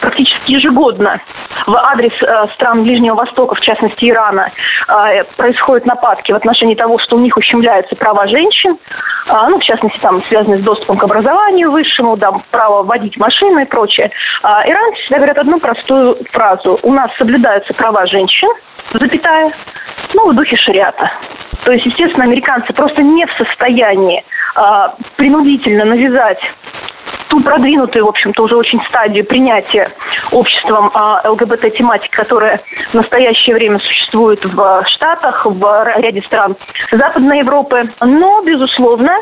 практически 0.00 0.52
ежегодно 0.52 1.20
в 1.66 1.76
адрес 1.76 2.12
э, 2.22 2.48
стран 2.54 2.82
Ближнего 2.82 3.16
Востока, 3.16 3.54
в 3.54 3.60
частности 3.60 4.08
Ирана, 4.08 4.50
э, 4.88 5.24
происходят 5.36 5.86
нападки 5.86 6.32
в 6.32 6.36
отношении 6.36 6.74
того, 6.74 6.98
что 6.98 7.16
у 7.16 7.20
них 7.20 7.36
ущемляются 7.36 7.96
права 7.96 8.26
женщин, 8.26 8.78
э, 9.26 9.32
ну, 9.48 9.58
в 9.58 9.62
частности, 9.62 9.98
там, 10.00 10.22
связанные 10.24 10.60
с 10.60 10.64
доступом 10.64 10.98
к 10.98 11.04
образованию 11.04 11.70
высшему, 11.70 12.16
да, 12.16 12.32
право 12.50 12.82
водить 12.82 13.16
машины 13.16 13.62
и 13.62 13.66
прочее. 13.66 14.10
Иранцы 14.42 15.00
всегда 15.02 15.16
говорят 15.16 15.38
одну 15.38 15.60
простую 15.60 16.18
фразу. 16.32 16.78
У 16.82 16.92
нас 16.92 17.10
соблюдаются 17.18 17.74
права 17.74 18.06
женщин, 18.06 18.48
запятая, 18.92 19.52
ну, 20.14 20.30
в 20.30 20.34
духе 20.34 20.56
шариата. 20.56 21.10
То 21.64 21.72
есть, 21.72 21.84
естественно, 21.86 22.24
американцы 22.24 22.72
просто 22.72 23.02
не 23.02 23.26
в 23.26 23.32
состоянии 23.32 24.24
принудительно 25.16 25.84
навязать 25.84 26.40
ту 27.28 27.40
продвинутую, 27.40 28.06
в 28.06 28.08
общем-то, 28.08 28.42
уже 28.42 28.56
очень 28.56 28.80
стадию 28.88 29.24
принятия 29.24 29.92
обществом 30.32 30.90
а, 30.94 31.22
ЛГБТ-тематики, 31.28 32.10
которая 32.10 32.60
в 32.90 32.94
настоящее 32.94 33.54
время 33.54 33.78
существует 33.78 34.44
в 34.44 34.84
Штатах, 34.86 35.46
в 35.46 35.92
ряде 35.96 36.22
стран 36.22 36.56
Западной 36.92 37.40
Европы. 37.40 37.90
Но, 38.00 38.42
безусловно, 38.42 39.12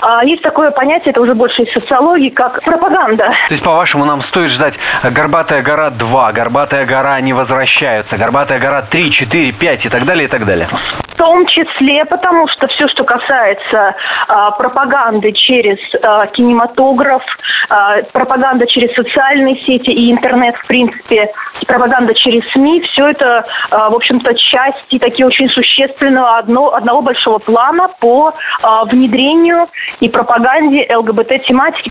а, 0.00 0.24
есть 0.24 0.42
такое 0.42 0.70
понятие, 0.70 1.10
это 1.10 1.20
уже 1.20 1.34
больше 1.34 1.62
из 1.62 1.72
социологии, 1.72 2.30
как 2.30 2.62
пропаганда. 2.62 3.32
То 3.48 3.54
есть, 3.54 3.64
по-вашему, 3.64 4.04
нам 4.04 4.22
стоит 4.24 4.52
ждать 4.52 4.74
«Горбатая 5.04 5.62
гора 5.62 5.90
2», 5.90 6.32
«Горбатая 6.32 6.86
гора 6.86 7.20
не 7.20 7.32
возвращается», 7.32 8.16
«Горбатая 8.16 8.58
гора 8.58 8.86
3», 8.90 9.10
4, 9.10 9.52
5 9.52 9.86
и 9.86 9.88
так 9.88 10.04
далее, 10.04 10.26
и 10.26 10.28
так 10.28 10.44
далее? 10.44 10.68
В 11.14 11.16
том 11.16 11.46
числе, 11.46 12.04
потому 12.06 12.48
что 12.48 12.66
все, 12.66 12.88
что 12.88 13.04
касается 13.04 13.94
а, 14.26 14.50
пропаганды 14.50 15.30
через 15.32 15.78
а, 16.02 16.26
кинематограф, 16.26 17.22
а, 17.68 18.02
пропаганда 18.12 18.66
через 18.66 18.92
социальные 18.96 19.56
сети 19.64 19.90
и 19.90 20.10
интернет, 20.10 20.56
в 20.56 20.66
принципе, 20.66 21.30
пропаганда 21.68 22.14
через 22.14 22.42
СМИ, 22.52 22.82
все 22.82 23.08
это, 23.08 23.46
а, 23.70 23.90
в 23.90 23.94
общем-то, 23.94 24.34
части 24.34 24.98
такие 24.98 25.26
очень 25.26 25.48
существенного 25.50 26.38
одно, 26.38 26.74
одного 26.74 27.00
большого 27.00 27.38
плана 27.38 27.88
по 28.00 28.34
а, 28.62 28.84
внедрению 28.84 29.68
и 30.00 30.08
пропаганде 30.08 30.88
ЛГБТ-тематики. 30.92 31.90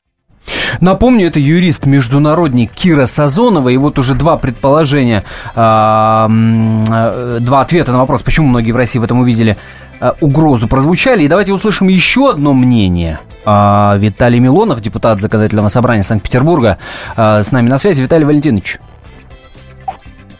Напомню, 0.81 1.27
это 1.27 1.39
юрист-международник 1.39 2.71
Кира 2.71 3.05
Сазонова, 3.05 3.69
и 3.69 3.77
вот 3.77 3.99
уже 3.99 4.15
два 4.15 4.37
предположения, 4.37 5.23
два 5.55 6.27
ответа 7.61 7.91
на 7.91 7.99
вопрос, 7.99 8.21
почему 8.21 8.47
многие 8.47 8.71
в 8.71 8.75
России 8.75 8.99
в 8.99 9.03
этом 9.03 9.19
увидели 9.19 9.57
угрозу, 10.19 10.67
прозвучали. 10.67 11.23
И 11.23 11.27
давайте 11.27 11.53
услышим 11.53 11.87
еще 11.87 12.31
одно 12.31 12.53
мнение. 12.53 13.19
Виталий 13.45 14.39
Милонов, 14.39 14.81
депутат 14.81 15.21
Законодательного 15.21 15.69
собрания 15.69 16.03
Санкт-Петербурга, 16.03 16.77
с 17.15 17.51
нами 17.51 17.69
на 17.69 17.77
связи. 17.77 18.01
Виталий 18.01 18.25
Валентинович. 18.25 18.79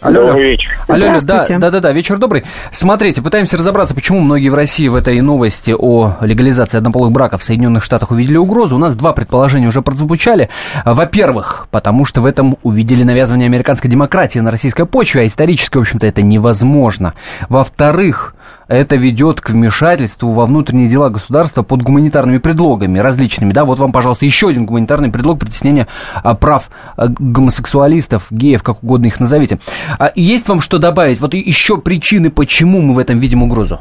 Алло, 0.04 0.28
Добрый 0.28 0.52
вечер. 0.52 0.70
Алло, 0.90 1.12
алло, 1.12 1.20
да, 1.24 1.46
да, 1.48 1.72
да, 1.72 1.80
да, 1.80 1.92
вечер 1.94 2.18
добрый. 2.18 2.44
Смотрите, 2.74 3.22
пытаемся 3.22 3.56
разобраться, 3.56 3.96
почему 3.96 4.20
многие 4.20 4.50
в 4.50 4.54
России 4.54 4.90
в 4.90 4.96
этой 4.96 5.22
новости 5.22 5.74
о 5.78 6.18
легализации 6.20 6.78
однополых 6.78 7.14
браков 7.14 7.42
в 7.42 7.44
Соединенных 7.46 7.86
Штатах 7.86 8.12
увидели 8.12 8.36
угрозу. 8.36 8.76
У 8.76 8.80
нас 8.80 8.98
два 8.98 9.14
предположения 9.14 9.68
уже 9.68 9.82
прозвучали. 9.82 10.50
Во-первых, 10.84 11.68
потому 11.72 12.04
что 12.04 12.20
в 12.20 12.26
этом 12.26 12.58
увидели 12.64 13.04
навязывание 13.04 13.46
американской 13.46 13.90
демократии 13.90 14.40
на 14.40 14.52
российской 14.52 14.86
почве, 14.86 15.22
а 15.22 15.26
исторически, 15.26 15.78
в 15.78 15.82
общем-то, 15.82 16.06
это 16.06 16.22
невозможно. 16.22 17.14
Во-вторых, 17.48 18.36
это 18.68 18.96
ведет 18.96 19.42
к 19.42 19.50
вмешательству 19.50 20.30
во 20.30 20.46
внутренние 20.46 20.90
дела 20.90 21.10
государства 21.10 21.64
под 21.64 21.82
гуманитарными 21.82 22.38
предлогами 22.38 23.00
различными. 23.00 23.52
Да, 23.52 23.66
вот 23.66 23.80
вам, 23.80 23.92
пожалуйста, 23.92 24.26
еще 24.26 24.50
один 24.50 24.66
гуманитарный 24.66 25.12
предлог 25.12 25.40
притеснения 25.40 25.88
а, 26.24 26.36
прав 26.36 26.70
а, 26.98 27.08
гомосексуалистов, 27.08 28.28
геев, 28.32 28.64
как 28.64 28.84
угодно 28.84 29.08
их 29.08 29.20
назовите. 29.20 29.60
А 30.00 30.12
есть 30.16 30.48
вам 30.48 30.62
что 30.62 30.80
добавить? 30.80 31.20
Вот 31.20 31.34
еще 31.34 31.78
причины, 31.78 32.32
почему 32.32 32.82
мы 32.82 32.96
в 32.96 33.00
этом 33.00 33.20
видим 33.20 33.44
угрозу? 33.44 33.80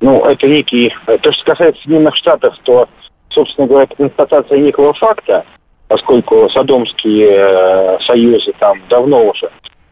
Ну, 0.00 0.24
это 0.24 0.46
некий... 0.46 0.94
То, 1.06 1.32
что 1.32 1.44
касается 1.44 1.82
Соединенных 1.82 2.16
Штатов, 2.16 2.54
то, 2.62 2.88
собственно 3.28 3.66
говоря, 3.66 3.84
это 3.84 3.96
констатация 3.96 4.58
некого 4.58 4.94
факта, 4.94 5.44
поскольку 5.88 6.48
садомские 6.50 7.28
э, 7.28 7.98
союзы 8.06 8.52
там 8.58 8.80
давно 8.88 9.26
уже 9.26 9.50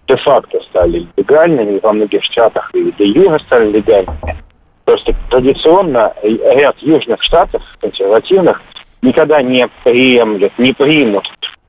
де-факто 0.09 0.61
стали 0.63 1.07
легальными, 1.17 1.79
во 1.83 1.93
многих 1.93 2.25
штатах 2.25 2.71
и 2.75 2.93
де 2.99 3.07
юга 3.07 3.39
стали 3.41 3.71
легальными. 3.73 4.37
Просто 4.85 5.15
традиционно 5.31 6.15
ряд 6.23 6.77
южных 6.79 7.23
штатов, 7.23 7.63
консервативных, 7.81 8.61
никогда 9.03 9.43
не 9.43 9.69
приемлют, 9.85 10.59
не 10.59 10.73
примут 10.73 11.25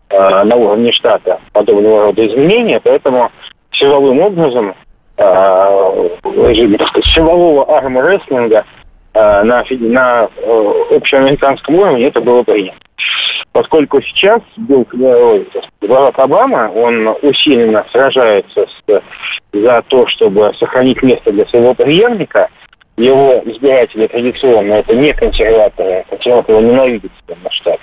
э, 0.09 0.43
на 0.43 0.55
уровне 0.55 0.91
штата 0.93 1.39
подобного 1.51 2.05
рода 2.05 2.25
изменения, 2.25 2.79
поэтому 2.79 3.29
силовым 3.71 4.19
образом 4.19 4.73
сказать, 6.89 7.05
силового 7.13 7.77
армрестлинга 7.77 8.65
на, 9.13 9.63
на 9.69 10.29
общеамериканском 10.91 11.75
уровне 11.75 12.07
это 12.07 12.21
было 12.21 12.43
принято. 12.43 12.77
Поскольку 13.51 14.01
сейчас 14.01 14.41
был 14.57 14.85
Барак 15.81 16.19
Обама, 16.19 16.71
он 16.73 17.15
усиленно 17.21 17.85
сражается 17.91 18.67
с, 18.67 19.01
за 19.53 19.83
то, 19.87 20.07
чтобы 20.07 20.53
сохранить 20.59 21.01
место 21.01 21.31
для 21.31 21.45
своего 21.47 21.73
преемника– 21.73 22.49
его 22.99 23.41
избиратели 23.45 24.07
традиционно 24.07 24.73
это 24.73 24.93
не 24.93 25.13
консерваторы, 25.13 26.05
консерваторы 26.09 26.61
ненавидят 26.61 27.11
на 27.27 27.51
штат, 27.51 27.79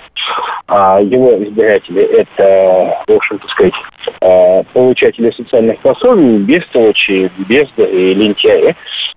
а 0.67 1.01
его 1.01 1.43
избиратели 1.43 2.03
это, 2.03 3.03
в 3.07 3.13
общем-то 3.13 3.47
сказать, 3.47 3.73
э, 4.21 4.63
получатели 4.73 5.31
социальных 5.31 5.79
пособий, 5.79 6.37
бестолочи, 6.37 7.31
бездари, 7.47 8.13
лентяи. 8.13 8.75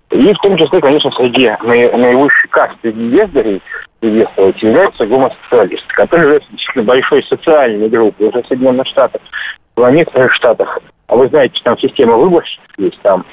И 0.09 0.33
в 0.33 0.37
том 0.39 0.57
числе, 0.57 0.81
конечно, 0.81 1.11
среди 1.11 1.51
наивысшей 1.63 2.49
касты 2.49 2.91
бездарей 2.91 3.61
бестолочи 4.01 4.65
являются 4.65 5.05
гомосексуалисты, 5.05 5.93
которые 5.93 6.23
являются 6.23 6.51
действительно 6.51 6.85
большой 6.85 7.23
социальной 7.23 7.89
группой 7.89 8.27
уже 8.27 8.41
в 8.41 8.47
Соединенных 8.47 8.87
Штатах, 8.87 9.21
в 9.75 9.89
некоторых 9.91 10.33
штатах 10.33 10.79
а 11.11 11.15
вы 11.17 11.27
знаете, 11.27 11.59
там 11.63 11.77
система 11.77 12.15
выборщиков 12.15 12.65
есть, 12.77 12.99
там 13.01 13.25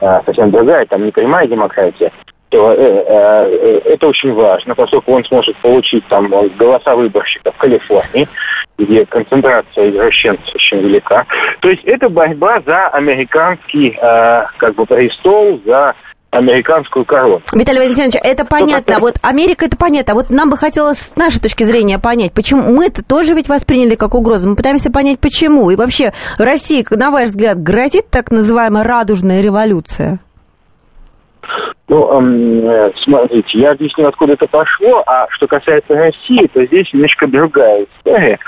э, 0.00 0.20
совсем 0.24 0.50
другая, 0.50 0.86
там 0.86 1.04
не 1.04 1.12
прямая 1.12 1.46
демократия, 1.46 2.10
то 2.48 2.72
э, 2.72 2.76
э, 2.78 3.80
это 3.84 4.08
очень 4.08 4.32
важно, 4.32 4.74
поскольку 4.74 5.12
он 5.12 5.22
сможет 5.26 5.54
получить 5.58 6.06
там 6.08 6.28
голоса 6.56 6.96
выборщиков 6.96 7.54
в 7.54 7.58
Калифорнии, 7.58 8.26
где 8.78 9.04
концентрация 9.04 9.90
извращенцев 9.90 10.54
очень 10.54 10.78
велика. 10.78 11.26
То 11.60 11.68
есть 11.68 11.84
это 11.84 12.08
борьба 12.08 12.62
за 12.64 12.88
американский 12.88 13.90
э, 14.00 14.46
как 14.56 14.74
бы 14.74 14.86
престол, 14.86 15.60
за 15.66 15.94
американскую 16.30 17.04
корону. 17.04 17.42
Виталий 17.52 17.80
Валентинович, 17.80 18.16
это 18.22 18.44
понятно. 18.44 18.98
Вот 18.98 19.16
Америка 19.22 19.66
это 19.66 19.76
понятно. 19.76 20.12
А 20.12 20.16
вот 20.16 20.30
нам 20.30 20.50
бы 20.50 20.56
хотелось 20.56 20.98
с 20.98 21.16
нашей 21.16 21.40
точки 21.40 21.64
зрения 21.64 21.98
понять, 21.98 22.32
почему 22.32 22.62
мы 22.74 22.86
это 22.86 23.02
тоже 23.02 23.34
ведь 23.34 23.48
восприняли 23.48 23.94
как 23.94 24.14
угрозу. 24.14 24.48
Мы 24.50 24.56
пытаемся 24.56 24.90
понять, 24.90 25.18
почему. 25.18 25.70
И 25.70 25.76
вообще, 25.76 26.12
России, 26.38 26.84
на 26.90 27.10
ваш 27.10 27.30
взгляд, 27.30 27.62
грозит 27.62 28.10
так 28.10 28.30
называемая 28.30 28.84
радужная 28.84 29.40
революция? 29.40 30.20
Ну, 31.88 32.12
эм, 32.12 32.92
смотрите, 33.02 33.58
я 33.58 33.72
объясню, 33.72 34.08
откуда 34.08 34.32
это 34.32 34.46
пошло, 34.48 35.04
а 35.06 35.26
что 35.30 35.46
касается 35.46 35.94
России, 35.94 36.46
то 36.52 36.64
здесь 36.66 36.92
немножко 36.92 37.26
другая 37.28 37.84
история, 37.84 38.38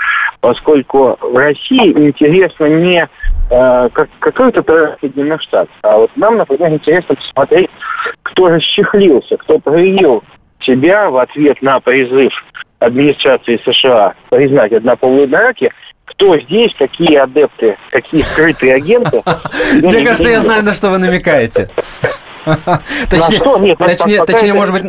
поскольку 0.41 1.17
в 1.21 1.35
России 1.37 1.91
интересно 1.91 2.65
не 2.65 3.07
э, 3.49 3.89
как, 3.93 4.09
какой-то 4.19 4.97
Соединенных 4.99 5.41
Штатов, 5.41 5.73
а 5.83 5.97
вот 5.97 6.11
нам, 6.17 6.37
например, 6.37 6.73
интересно 6.73 7.15
посмотреть, 7.15 7.69
кто 8.23 8.49
расчехлился, 8.49 9.37
кто 9.37 9.59
проявил 9.59 10.23
себя 10.61 11.09
в 11.09 11.17
ответ 11.17 11.61
на 11.61 11.79
призыв 11.79 12.33
администрации 12.79 13.61
США 13.65 14.15
признать 14.29 14.73
однополые 14.73 15.27
браки, 15.27 15.71
кто 16.05 16.37
здесь, 16.39 16.73
какие 16.77 17.17
адепты, 17.17 17.77
какие 17.91 18.21
скрытые 18.21 18.75
агенты. 18.75 19.21
Мне 19.81 20.03
кажется, 20.03 20.29
я 20.29 20.39
знаю, 20.39 20.63
на 20.63 20.73
что 20.73 20.89
вы 20.89 20.97
намекаете. 20.97 21.69
Точнее, 23.09 23.75
точнее, 23.75 24.25
точнее, 24.25 24.53
может 24.53 24.73
быть? 24.73 24.83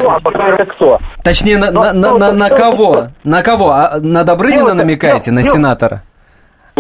Точнее, 1.23 1.59
на, 1.59 1.71
на, 1.71 1.93
на, 1.93 2.33
на 2.33 2.49
кого? 2.51 3.09
На 3.25 3.43
кого? 3.43 3.71
А 3.71 3.99
на 4.01 4.25
Добрынина 4.25 4.75
намекаете, 4.75 5.31
на 5.33 5.43
сенатора? 5.43 6.03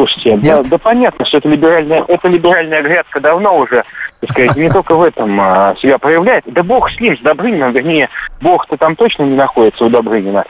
Слушайте, 0.00 0.38
да, 0.38 0.62
да 0.62 0.78
понятно, 0.78 1.26
что 1.26 1.36
это 1.36 1.48
либеральная, 1.50 2.02
это 2.08 2.26
либеральная 2.28 2.82
грядка 2.82 3.20
давно 3.20 3.58
уже, 3.58 3.84
так 4.20 4.30
сказать, 4.30 4.56
не 4.56 4.70
только 4.70 4.94
в 4.94 5.02
этом 5.02 5.38
а, 5.38 5.74
себя 5.76 5.98
проявляет. 5.98 6.44
Да 6.46 6.62
бог 6.62 6.90
с 6.90 6.98
ним, 7.00 7.18
с 7.18 7.20
Добрынином, 7.20 7.72
вернее, 7.72 8.08
бог-то 8.40 8.78
там 8.78 8.96
точно 8.96 9.24
не 9.24 9.36
находится 9.36 9.84
у 9.84 9.90
Добрынина. 9.90 10.44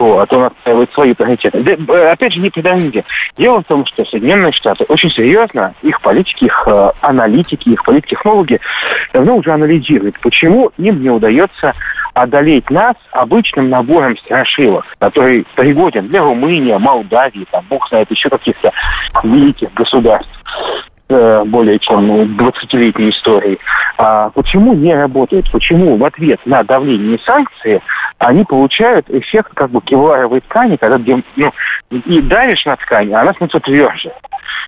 Вот, 0.00 0.32
он 0.32 0.44
отстаивает 0.44 0.92
свои 0.92 1.14
приоритеты. 1.14 1.62
Да, 1.62 2.10
опять 2.10 2.32
же, 2.32 2.40
не 2.40 2.50
педагоги. 2.50 3.04
Дело 3.38 3.60
в 3.60 3.64
том, 3.66 3.86
что 3.86 4.04
Соединенные 4.04 4.50
Штаты 4.50 4.84
очень 4.88 5.10
серьезно, 5.10 5.72
их 5.82 6.00
политики, 6.00 6.46
их 6.46 6.64
э, 6.66 6.90
аналитики, 7.00 7.68
их 7.68 7.84
политтехнологи 7.84 8.60
давно 9.12 9.36
уже 9.36 9.52
анализируют, 9.52 10.18
почему 10.18 10.72
им 10.78 11.00
не 11.00 11.10
удается 11.10 11.74
одолеть 12.16 12.70
нас 12.70 12.94
обычным 13.12 13.68
набором 13.68 14.16
страшилок, 14.16 14.86
который 14.98 15.46
пригоден 15.54 16.08
для 16.08 16.22
Румынии, 16.22 16.74
Молдавии, 16.74 17.46
там, 17.50 17.64
бог 17.68 17.86
знает, 17.88 18.10
еще 18.10 18.30
каких-то 18.30 18.72
великих 19.22 19.72
государств 19.74 20.30
э, 21.08 21.44
более 21.44 21.78
чем 21.78 22.10
20-летней 22.36 23.10
истории. 23.10 23.58
А 23.98 24.30
почему 24.30 24.74
не 24.74 24.94
работает? 24.94 25.50
Почему 25.50 25.96
в 25.96 26.04
ответ 26.04 26.40
на 26.44 26.62
давление 26.62 27.16
и 27.16 27.22
санкции 27.22 27.82
они 28.18 28.44
получают 28.44 29.08
эффект 29.10 29.52
как 29.54 29.70
бы 29.70 29.80
кевларовой 29.80 30.40
ткани, 30.40 30.76
когда 30.76 30.98
ну, 31.36 31.52
и 31.90 32.20
давишь 32.20 32.64
на 32.64 32.76
ткань, 32.76 33.12
а 33.12 33.20
она 33.20 33.32
становится 33.32 33.60
тверже. 33.60 34.12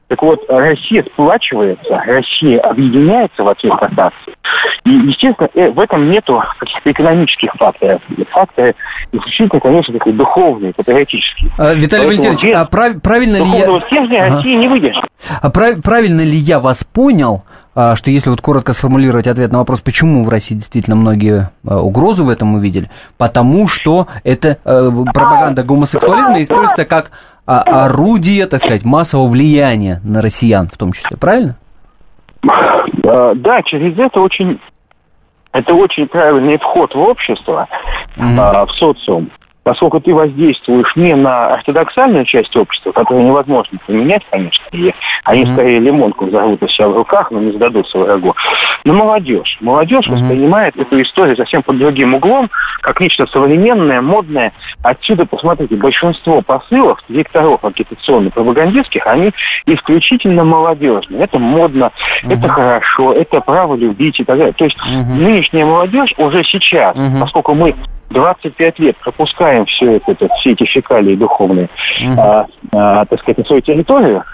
Так 0.09 0.23
вот, 0.23 0.41
Россия 0.49 1.05
сплачивается, 1.05 2.03
Россия 2.07 2.61
объединяется 2.61 3.43
в 3.43 3.49
ответ 3.49 3.75
на 3.81 3.89
санкции. 3.95 4.35
И, 4.85 4.91
естественно, 4.91 5.49
э, 5.55 5.71
в 5.71 5.79
этом 5.81 6.11
нету 6.11 6.43
каких-то 6.59 6.91
экономических 6.91 7.53
факторов. 7.55 8.01
Факторы 8.31 8.75
исключительно, 9.13 9.61
конечно, 9.61 9.93
такие 9.93 10.17
духовные, 10.17 10.73
патриотические. 10.73 11.51
А, 11.59 11.75
Виталий 11.75 12.07
Валентинович, 12.07 12.55
а 12.55 12.65
прав, 12.65 13.03
правильно 13.03 13.37
ли 13.37 13.51
я... 13.51 13.81
стержня 13.87 14.25
ага. 14.25 14.37
Россия 14.37 14.57
не 14.57 14.69
выдержит. 14.69 15.05
А 15.43 15.51
прав, 15.51 15.83
правильно 15.83 16.23
ли 16.23 16.37
я 16.37 16.59
вас 16.59 16.85
понял, 16.85 17.45
а, 17.75 17.95
что 17.95 18.11
если 18.11 18.31
вот 18.31 18.41
коротко 18.41 18.73
сформулировать 18.73 19.29
ответ 19.29 19.53
на 19.53 19.59
вопрос, 19.59 19.81
почему 19.81 20.25
в 20.25 20.29
России 20.29 20.55
действительно 20.55 20.97
многие 20.97 21.51
а, 21.65 21.79
угрозы 21.81 22.25
в 22.25 22.29
этом 22.29 22.55
увидели, 22.55 22.91
потому 23.19 23.69
что 23.69 24.09
это 24.25 24.59
э, 24.65 24.91
пропаганда 25.15 25.63
гомосексуализма 25.63 26.43
используется 26.43 26.85
как 26.87 27.13
орудие, 27.49 28.47
так 28.47 28.61
сказать, 28.61 28.85
массового 28.85 29.29
влияния 29.29 30.01
на 30.05 30.21
россиян 30.21 30.69
в 30.69 30.77
том 30.77 30.93
числе, 30.93 31.17
правильно? 31.17 31.57
Да, 32.43 33.63
через 33.63 33.99
это 33.99 34.21
очень 34.21 34.61
это 35.53 35.75
очень 35.75 36.07
правильный 36.07 36.59
вход 36.59 36.95
в 36.95 37.01
общество, 37.01 37.69
mm-hmm. 38.17 38.67
в 38.67 38.71
социум 38.73 39.31
поскольку 39.69 40.01
ты 40.01 40.15
воздействуешь 40.15 40.97
не 40.97 41.15
на 41.15 41.49
ортодоксальную 41.49 42.25
часть 42.25 42.57
общества, 42.57 42.91
которую 42.93 43.27
невозможно 43.27 43.79
поменять, 43.87 44.23
конечно, 44.31 44.65
и 44.73 44.95
они 45.25 45.43
mm-hmm. 45.43 45.53
скорее 45.53 45.81
лимонку 45.81 46.25
взорвут 46.25 46.63
у 46.63 46.69
себя 46.69 46.89
в 46.89 46.97
руках, 46.97 47.31
но 47.31 47.39
не 47.41 47.53
сдадутся 47.53 47.99
врагу, 47.99 48.35
но 48.85 48.95
молодежь. 48.95 49.59
Молодежь 49.61 50.07
mm-hmm. 50.07 50.13
воспринимает 50.13 50.75
эту 50.75 51.03
историю 51.03 51.37
совсем 51.37 51.63
под 51.63 51.77
другим 51.77 52.15
углом, 52.15 52.49
как 52.81 52.99
нечто 52.99 53.27
современное, 53.27 54.01
модное. 54.01 54.55
Отсюда, 54.83 55.27
посмотрите, 55.27 55.77
большинство 55.77 56.41
посылов 56.41 56.99
директоров 57.11 57.63
агитационно-пропагандистских, 57.63 59.07
они 59.07 59.33
исключительно 59.67 60.45
молодежные. 60.45 61.25
Это 61.25 61.39
модно, 61.39 61.93
mm-hmm. 62.25 62.33
это 62.33 62.49
хорошо, 62.49 63.13
это 63.13 63.43
право 63.43 63.77
любить 63.77 64.19
и 64.19 64.25
так 64.25 64.39
далее. 64.39 64.55
То 64.55 64.65
есть 64.65 64.79
mm-hmm. 64.79 65.15
нынешняя 65.15 65.67
молодежь 65.67 66.15
уже 66.17 66.43
сейчас, 66.45 66.97
mm-hmm. 66.97 67.21
поскольку 67.21 67.53
мы 67.53 67.75
25 68.11 68.79
лет 68.79 68.97
пропускаем 68.99 69.58
все 69.67 69.97
это, 69.97 70.29
все 70.41 70.53
эти 70.53 70.65
фекалии 70.65 71.17
духовные, 71.17 71.69
угу. 72.03 72.21
а, 72.21 72.47
а, 72.73 73.05
так 73.07 73.21
сказать, 73.21 73.39
на 73.39 73.45
свою 73.45 73.63
территорию, 73.63 74.25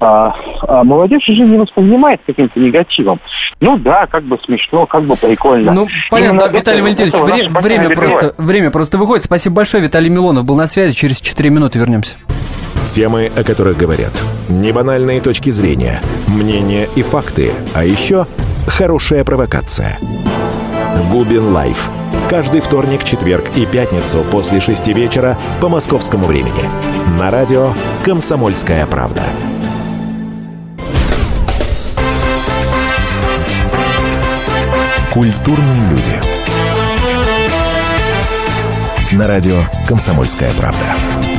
а, 0.00 0.34
а 0.68 0.84
молодежь 0.84 1.28
уже 1.28 1.42
не 1.42 1.56
воспринимает 1.56 2.20
каким-то 2.26 2.58
негативом. 2.60 3.20
Ну 3.60 3.78
да, 3.78 4.06
как 4.06 4.24
бы 4.24 4.38
смешно, 4.44 4.86
как 4.86 5.04
бы 5.04 5.16
прикольно. 5.16 5.72
Ну, 5.72 5.88
понятно, 6.10 6.44
Именно 6.44 6.56
Виталий 6.56 6.82
Валентинович, 6.82 7.14
вре- 7.14 7.48
время, 7.60 7.90
просто, 7.90 8.34
время 8.38 8.70
просто 8.70 8.98
выходит. 8.98 9.24
Спасибо 9.24 9.56
большое. 9.56 9.82
Виталий 9.82 10.10
Милонов 10.10 10.44
был 10.44 10.56
на 10.56 10.66
связи. 10.66 10.94
Через 10.94 11.20
4 11.20 11.50
минуты 11.50 11.78
вернемся. 11.78 12.16
Темы, 12.86 13.30
о 13.34 13.42
которых 13.42 13.78
говорят. 13.78 14.12
Небанальные 14.48 15.20
точки 15.20 15.50
зрения, 15.50 16.00
мнения 16.28 16.86
и 16.96 17.02
факты. 17.02 17.52
А 17.74 17.84
еще 17.84 18.26
хорошая 18.66 19.24
провокация. 19.24 19.98
Губин 21.10 21.52
Live. 21.52 21.90
Каждый 22.34 22.62
вторник, 22.62 23.04
четверг 23.04 23.44
и 23.54 23.64
пятницу 23.64 24.24
после 24.32 24.58
шести 24.58 24.92
вечера 24.92 25.38
по 25.60 25.68
московскому 25.68 26.26
времени. 26.26 26.68
На 27.16 27.30
радио 27.30 27.72
«Комсомольская 28.04 28.84
правда». 28.86 29.22
Культурные 35.12 35.90
люди. 35.90 36.20
На 39.12 39.28
радио 39.28 39.62
«Комсомольская 39.86 40.50
правда». 40.54 41.33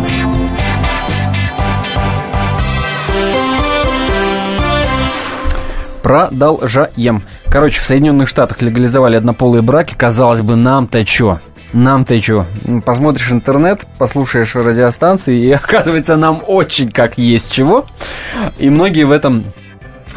Продолжаем. 6.05 7.23
Короче, 7.49 7.81
в 7.81 7.83
Соединенных 7.83 8.29
Штатах 8.29 8.61
легализовали 8.61 9.15
однополые 9.15 9.63
браки. 9.63 9.95
Казалось 9.97 10.41
бы, 10.41 10.55
нам-то 10.55 11.03
чё? 11.03 11.39
Нам-то 11.73 12.19
чё? 12.19 12.45
Посмотришь 12.85 13.31
интернет, 13.31 13.87
послушаешь 13.97 14.53
радиостанции, 14.53 15.35
и 15.35 15.51
оказывается, 15.53 16.15
нам 16.15 16.43
очень 16.45 16.91
как 16.91 17.17
есть 17.17 17.51
чего. 17.51 17.87
И 18.59 18.69
многие 18.69 19.05
в 19.05 19.11
этом 19.11 19.45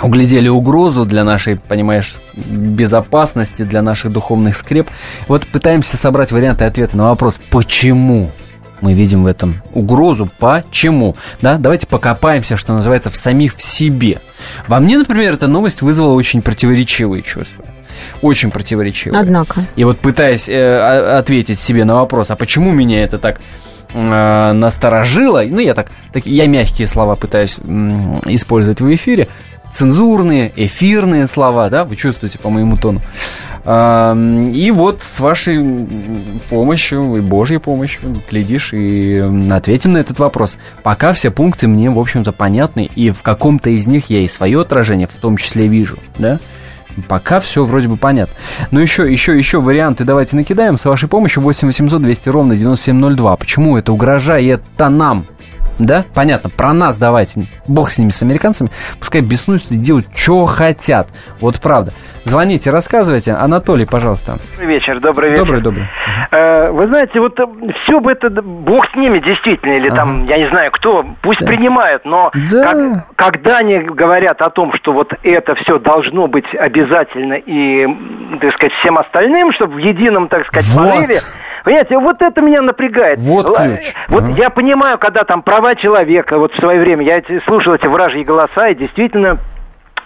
углядели 0.03 0.51
угрозу 0.51 1.07
для 1.07 1.25
нашей, 1.25 1.57
понимаешь, 1.57 2.17
безопасности, 2.37 3.63
для 3.63 3.81
наших 3.81 4.13
духовных 4.13 4.59
скреп. 4.59 4.91
Вот 5.27 5.47
пытаемся 5.47 5.97
собрать 5.97 6.33
варианты 6.33 6.67
ответа 6.67 6.99
на 6.99 7.09
вопрос 7.09 7.37
«Почему?» 7.49 8.31
Мы 8.81 8.95
видим 8.95 9.25
в 9.25 9.27
этом 9.27 9.63
угрозу. 9.73 10.31
Почему? 10.39 11.17
Да, 11.41 11.57
давайте 11.59 11.87
покопаемся, 11.87 12.57
что 12.57 12.73
называется, 12.73 13.11
в 13.11 13.17
самих 13.17 13.57
в 13.57 13.63
себе. 13.63 14.21
Во 14.67 14.81
мне, 14.81 14.99
например, 14.99 15.35
эта 15.35 15.47
новость 15.47 15.83
вызвала 15.83 16.15
очень 16.15 16.43
противоречивые 16.43 17.23
чувства. 17.23 17.65
Очень 18.23 18.51
противоречивые. 18.51 19.21
Однако. 19.21 19.63
И 19.77 19.85
вот 19.85 19.99
пытаясь 19.99 20.49
э, 20.49 21.17
ответить 21.19 21.59
себе 21.59 21.85
на 21.85 21.97
вопрос, 21.97 22.31
а 22.31 22.37
почему 22.37 22.73
меня 22.73 23.03
это 23.03 23.19
так 23.19 23.41
э, 23.93 24.53
насторожило, 24.53 25.43
ну 25.49 25.59
я 25.59 25.75
так, 25.75 25.91
так, 26.13 26.27
я 26.27 26.47
мягкие 26.47 26.87
слова 26.87 27.17
пытаюсь 27.17 27.59
м, 27.59 28.21
использовать 28.27 28.81
в 28.81 28.95
эфире, 28.95 29.29
цензурные, 29.73 30.53
эфирные 30.57 31.27
слова, 31.27 31.69
да, 31.71 31.85
вы 31.85 31.97
чувствуете 31.97 32.39
по 32.39 32.51
моему 32.51 32.77
тону. 32.77 33.03
И 33.69 34.71
вот 34.75 35.03
с 35.03 35.21
вашей 35.21 35.87
помощью 36.49 37.17
и 37.17 37.21
Божьей 37.21 37.59
помощью, 37.59 38.17
глядишь, 38.31 38.73
и 38.73 39.19
ответим 39.51 39.93
на 39.93 39.99
этот 39.99 40.19
вопрос. 40.19 40.57
Пока 40.83 41.13
все 41.13 41.31
пункты 41.31 41.69
мне, 41.69 41.91
в 41.91 41.99
общем-то, 41.99 42.33
понятны, 42.33 42.89
и 42.95 43.11
в 43.11 43.23
каком-то 43.23 43.69
из 43.69 43.87
них 43.87 44.09
я 44.09 44.21
и 44.21 44.29
свое 44.29 44.63
отражение 44.63 45.07
в 45.07 45.15
том 45.17 45.37
числе 45.37 45.67
вижу, 45.67 45.99
да? 46.19 46.41
Пока 47.09 47.41
все 47.41 47.65
вроде 47.65 47.89
бы 47.89 47.99
понятно. 47.99 48.35
Но 48.71 48.81
еще, 48.81 49.11
еще, 49.11 49.37
еще 49.37 49.61
варианты 49.61 50.05
давайте 50.05 50.35
накидаем. 50.37 50.79
С 50.79 50.87
вашей 50.87 51.09
помощью 51.09 51.43
8 51.43 51.69
800 51.69 52.01
200 52.01 52.29
ровно 52.31 52.57
9702. 52.57 53.37
Почему 53.37 53.77
это 53.77 53.93
угрожает-то 53.93 54.89
нам? 54.89 55.27
Да, 55.79 56.05
понятно, 56.15 56.51
про 56.51 56.73
нас 56.73 56.99
давайте, 56.99 57.43
бог 57.67 57.91
с 57.91 57.99
ними, 57.99 58.11
с 58.11 58.23
американцами, 58.23 58.71
пускай 58.99 59.21
беснуются 59.21 59.75
и 59.75 59.77
делают, 59.77 60.07
что 60.15 60.45
хотят, 60.47 61.09
вот 61.41 61.61
правда. 61.61 61.93
Звоните, 62.25 62.71
рассказывайте. 62.71 63.33
Анатолий, 63.33 63.87
пожалуйста. 63.87 64.37
Добрый 64.53 64.75
вечер, 64.75 65.01
добрый 65.01 65.31
вечер. 65.31 65.45
Добрый, 65.45 65.61
добрый. 65.63 65.85
Э, 66.31 66.71
вы 66.71 66.87
знаете, 66.87 67.21
вот 67.21 67.41
э, 67.41 67.47
все 67.83 68.01
бы 68.01 68.13
это, 68.13 68.29
бог 68.29 68.87
с 68.91 68.95
ними 68.97 69.19
действительно, 69.19 69.73
или 69.73 69.89
ага. 69.89 69.97
там, 69.97 70.27
я 70.27 70.37
не 70.37 70.49
знаю 70.49 70.71
кто, 70.73 71.07
пусть 71.23 71.41
да. 71.41 71.47
принимают, 71.47 72.05
но 72.05 72.31
да. 72.53 72.63
как, 72.65 73.17
когда 73.17 73.59
они 73.59 73.79
говорят 73.79 74.43
о 74.43 74.51
том, 74.51 74.75
что 74.75 74.93
вот 74.93 75.15
это 75.23 75.55
все 75.55 75.79
должно 75.79 76.27
быть 76.27 76.55
обязательно 76.55 77.35
и, 77.35 77.87
так 78.41 78.53
сказать, 78.55 78.73
всем 78.81 78.99
остальным, 78.99 79.53
чтобы 79.53 79.77
в 79.77 79.79
едином, 79.79 80.29
так 80.29 80.47
сказать, 80.49 80.69
вот. 80.75 80.91
порыве, 80.91 81.21
Понимаете, 81.69 81.99
вот 81.99 82.23
это 82.23 82.41
меня 82.41 82.63
напрягает. 82.63 83.19
Вот 83.19 83.55
ключ. 83.55 83.93
Вот 84.09 84.25
ага. 84.25 84.33
я 84.39 84.49
понимаю, 84.49 84.97
когда 84.97 85.25
там 85.25 85.43
права 85.43 85.75
человека, 85.75 86.39
вот 86.39 86.55
в 86.55 86.57
свое 86.59 86.81
время, 86.81 87.05
я 87.05 87.23
слушал 87.45 87.75
эти 87.75 87.87
вражьи 87.87 88.25
голоса, 88.25 88.69
и 88.69 88.75
действительно 88.75 89.37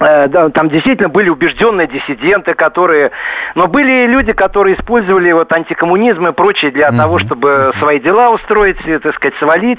э, 0.01 0.29
там 0.53 0.70
действительно 0.70 1.09
были 1.09 1.29
убежденные 1.29 1.87
диссиденты, 1.87 2.55
которые... 2.55 3.12
Но 3.55 3.68
были 3.68 4.07
люди, 4.07 4.33
которые 4.33 4.75
использовали 4.75 5.31
вот 5.31 5.53
антикоммунизм 5.53 6.27
и 6.27 6.33
прочее 6.33 6.72
для 6.72 6.88
угу. 6.88 6.96
того, 6.96 7.18
чтобы 7.20 7.72
свои 7.79 8.01
дела 8.01 8.31
устроить, 8.31 8.79
так 9.01 9.14
сказать, 9.14 9.37
свалить 9.38 9.79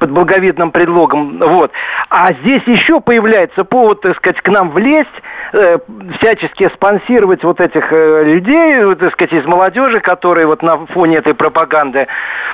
под 0.00 0.10
благовидным 0.10 0.72
предлогом. 0.72 1.38
Вот. 1.38 1.70
А 2.10 2.32
здесь 2.32 2.64
еще 2.66 3.00
появляется 3.00 3.62
повод, 3.62 4.00
так 4.00 4.16
сказать, 4.16 4.40
к 4.40 4.48
нам 4.48 4.70
влезть, 4.70 5.08
э, 5.52 5.78
всячески 6.18 6.68
спонсировать 6.74 7.44
вот 7.44 7.60
этих 7.60 7.92
э, 7.92 8.24
людей, 8.24 8.94
так 8.96 9.12
сказать, 9.12 9.32
из 9.32 9.44
молодежи, 9.44 10.00
которые 10.00 10.46
вот 10.46 10.62
на 10.62 10.78
фоне 10.86 11.18
этой 11.18 11.34
пропаганды. 11.34 12.06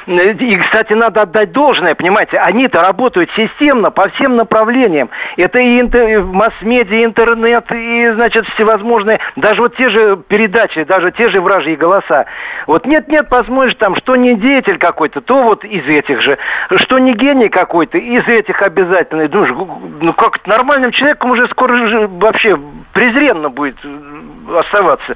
И, 0.07 0.57
кстати, 0.57 0.93
надо 0.93 1.23
отдать 1.23 1.53
должное, 1.53 1.95
понимаете, 1.95 2.39
они-то 2.39 2.81
работают 2.81 3.31
системно 3.37 3.91
по 3.91 4.09
всем 4.11 4.37
направлениям. 4.37 5.11
Это 5.37 5.59
и 5.59 5.81
интер... 5.81 6.23
масс-медиа, 6.23 7.05
интернет, 7.05 7.71
и, 7.73 8.11
значит, 8.15 8.47
всевозможные, 8.49 9.21
даже 9.37 9.63
вот 9.63 9.77
те 9.77 9.89
же 9.91 10.17
передачи, 10.29 10.85
даже 10.85 11.13
те 11.13 11.29
же 11.29 11.41
вражьи 11.41 11.77
голоса. 11.77 12.27
Вот 12.67 12.87
нет-нет, 12.87 13.29
посмотришь 13.29 13.75
там, 13.77 13.97
что 13.97 14.17
не 14.17 14.35
деятель 14.35 14.79
какой-то, 14.79 15.21
то 15.21 15.43
вот 15.43 15.65
из 15.65 15.87
этих 15.87 16.21
же, 16.23 16.39
что 16.77 16.99
не 16.99 17.15
гений 17.15 17.49
какой-то, 17.49 17.99
из 17.99 18.27
этих 18.27 18.63
обязательно. 18.63 19.29
Думаешь, 19.29 19.55
ну 20.01 20.13
как 20.13 20.47
нормальным 20.47 20.93
человеком 20.93 21.31
уже 21.31 21.47
скоро 21.49 22.09
вообще 22.09 22.59
презренно 22.93 23.49
будет 23.51 23.77
э, 23.85 24.59
оставаться. 24.59 25.15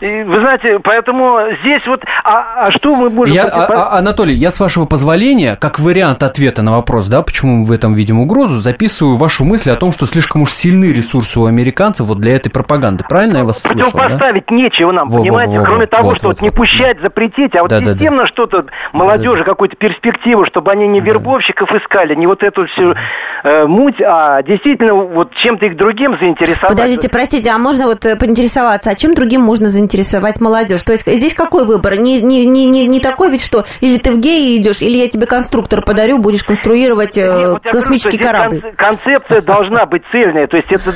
И, 0.00 0.22
вы 0.22 0.40
знаете, 0.40 0.78
поэтому 0.80 1.38
здесь 1.62 1.82
вот, 1.86 2.02
а, 2.24 2.66
а 2.66 2.72
что 2.72 2.96
мы 2.96 3.10
можем... 3.10 3.34
Я, 3.34 3.44
а, 3.44 3.66
а, 3.66 3.98
Анатолий, 3.98 4.34
я 4.34 4.50
с 4.50 4.58
вашего 4.58 4.86
позволения, 4.86 5.56
как 5.56 5.78
вариант 5.78 6.22
ответа 6.22 6.62
на 6.62 6.72
вопрос, 6.72 7.08
да, 7.08 7.22
почему 7.22 7.58
мы 7.58 7.64
в 7.64 7.72
этом 7.72 7.94
видим 7.94 8.20
угрозу, 8.20 8.58
записываю 8.60 9.16
вашу 9.16 9.44
мысль 9.44 9.70
о 9.70 9.76
том, 9.76 9.92
что 9.92 10.06
слишком 10.06 10.42
уж 10.42 10.52
сильны 10.52 10.86
ресурсы 10.92 11.38
у 11.38 11.46
американцев 11.46 12.06
вот 12.06 12.18
для 12.18 12.36
этой 12.36 12.50
пропаганды. 12.50 13.04
Правильно 13.08 13.38
я 13.38 13.44
вас 13.44 13.60
слышал, 13.60 13.90
Противопоставить 13.90 14.44
да? 14.48 14.54
нечего 14.54 14.92
нам, 14.92 15.08
во, 15.08 15.20
понимаете, 15.20 15.58
во, 15.58 15.60
во, 15.60 15.66
кроме 15.66 15.86
того, 15.86 16.08
вот, 16.08 16.18
что 16.18 16.28
вот, 16.28 16.36
вот, 16.38 16.42
не 16.42 16.50
пущать, 16.50 17.00
запретить, 17.00 17.54
а 17.54 17.62
вот 17.62 17.70
да, 17.70 17.78
системно 17.78 18.18
да, 18.18 18.22
да. 18.22 18.26
что-то 18.26 18.66
молодежи, 18.92 19.38
да, 19.38 19.44
да. 19.44 19.50
какую-то 19.50 19.76
перспективу, 19.76 20.46
чтобы 20.46 20.70
они 20.72 20.88
не 20.88 21.00
вербовщиков 21.00 21.68
да. 21.70 21.78
искали, 21.78 22.14
не 22.14 22.26
вот 22.26 22.42
эту 22.42 22.66
всю 22.66 22.94
э, 23.44 23.66
муть, 23.66 24.00
а 24.00 24.42
действительно 24.42 24.94
вот 24.94 25.34
чем-то 25.34 25.66
их 25.66 25.76
другим 25.76 26.16
заинтересовать. 26.18 26.70
Подождите, 26.70 27.01
простите, 27.08 27.50
а 27.50 27.58
можно 27.58 27.86
вот 27.86 28.04
э, 28.06 28.16
поинтересоваться, 28.16 28.90
а 28.90 28.94
чем 28.94 29.14
другим 29.14 29.42
можно 29.42 29.68
заинтересовать 29.68 30.40
молодежь? 30.40 30.82
То 30.82 30.92
есть 30.92 31.06
здесь 31.06 31.34
какой 31.34 31.64
выбор? 31.64 31.96
Не, 31.96 32.20
не, 32.20 32.46
не, 32.46 32.66
не, 32.66 32.86
не 32.86 33.00
такой 33.00 33.30
ведь, 33.30 33.42
что 33.44 33.64
или 33.80 33.98
ты 33.98 34.12
в 34.12 34.18
геи 34.18 34.56
идешь, 34.58 34.82
или 34.82 34.96
я 34.96 35.08
тебе 35.08 35.26
конструктор 35.26 35.82
подарю, 35.82 36.18
будешь 36.18 36.44
конструировать 36.44 37.18
э, 37.18 37.22
Нет, 37.22 37.48
вот 37.50 37.62
космический 37.62 38.18
говорю, 38.18 38.38
корабль. 38.38 38.74
Концепция 38.76 39.40
должна 39.40 39.86
быть 39.86 40.02
цельная, 40.10 40.46
то 40.46 40.56
есть 40.56 40.68
это 40.70 40.92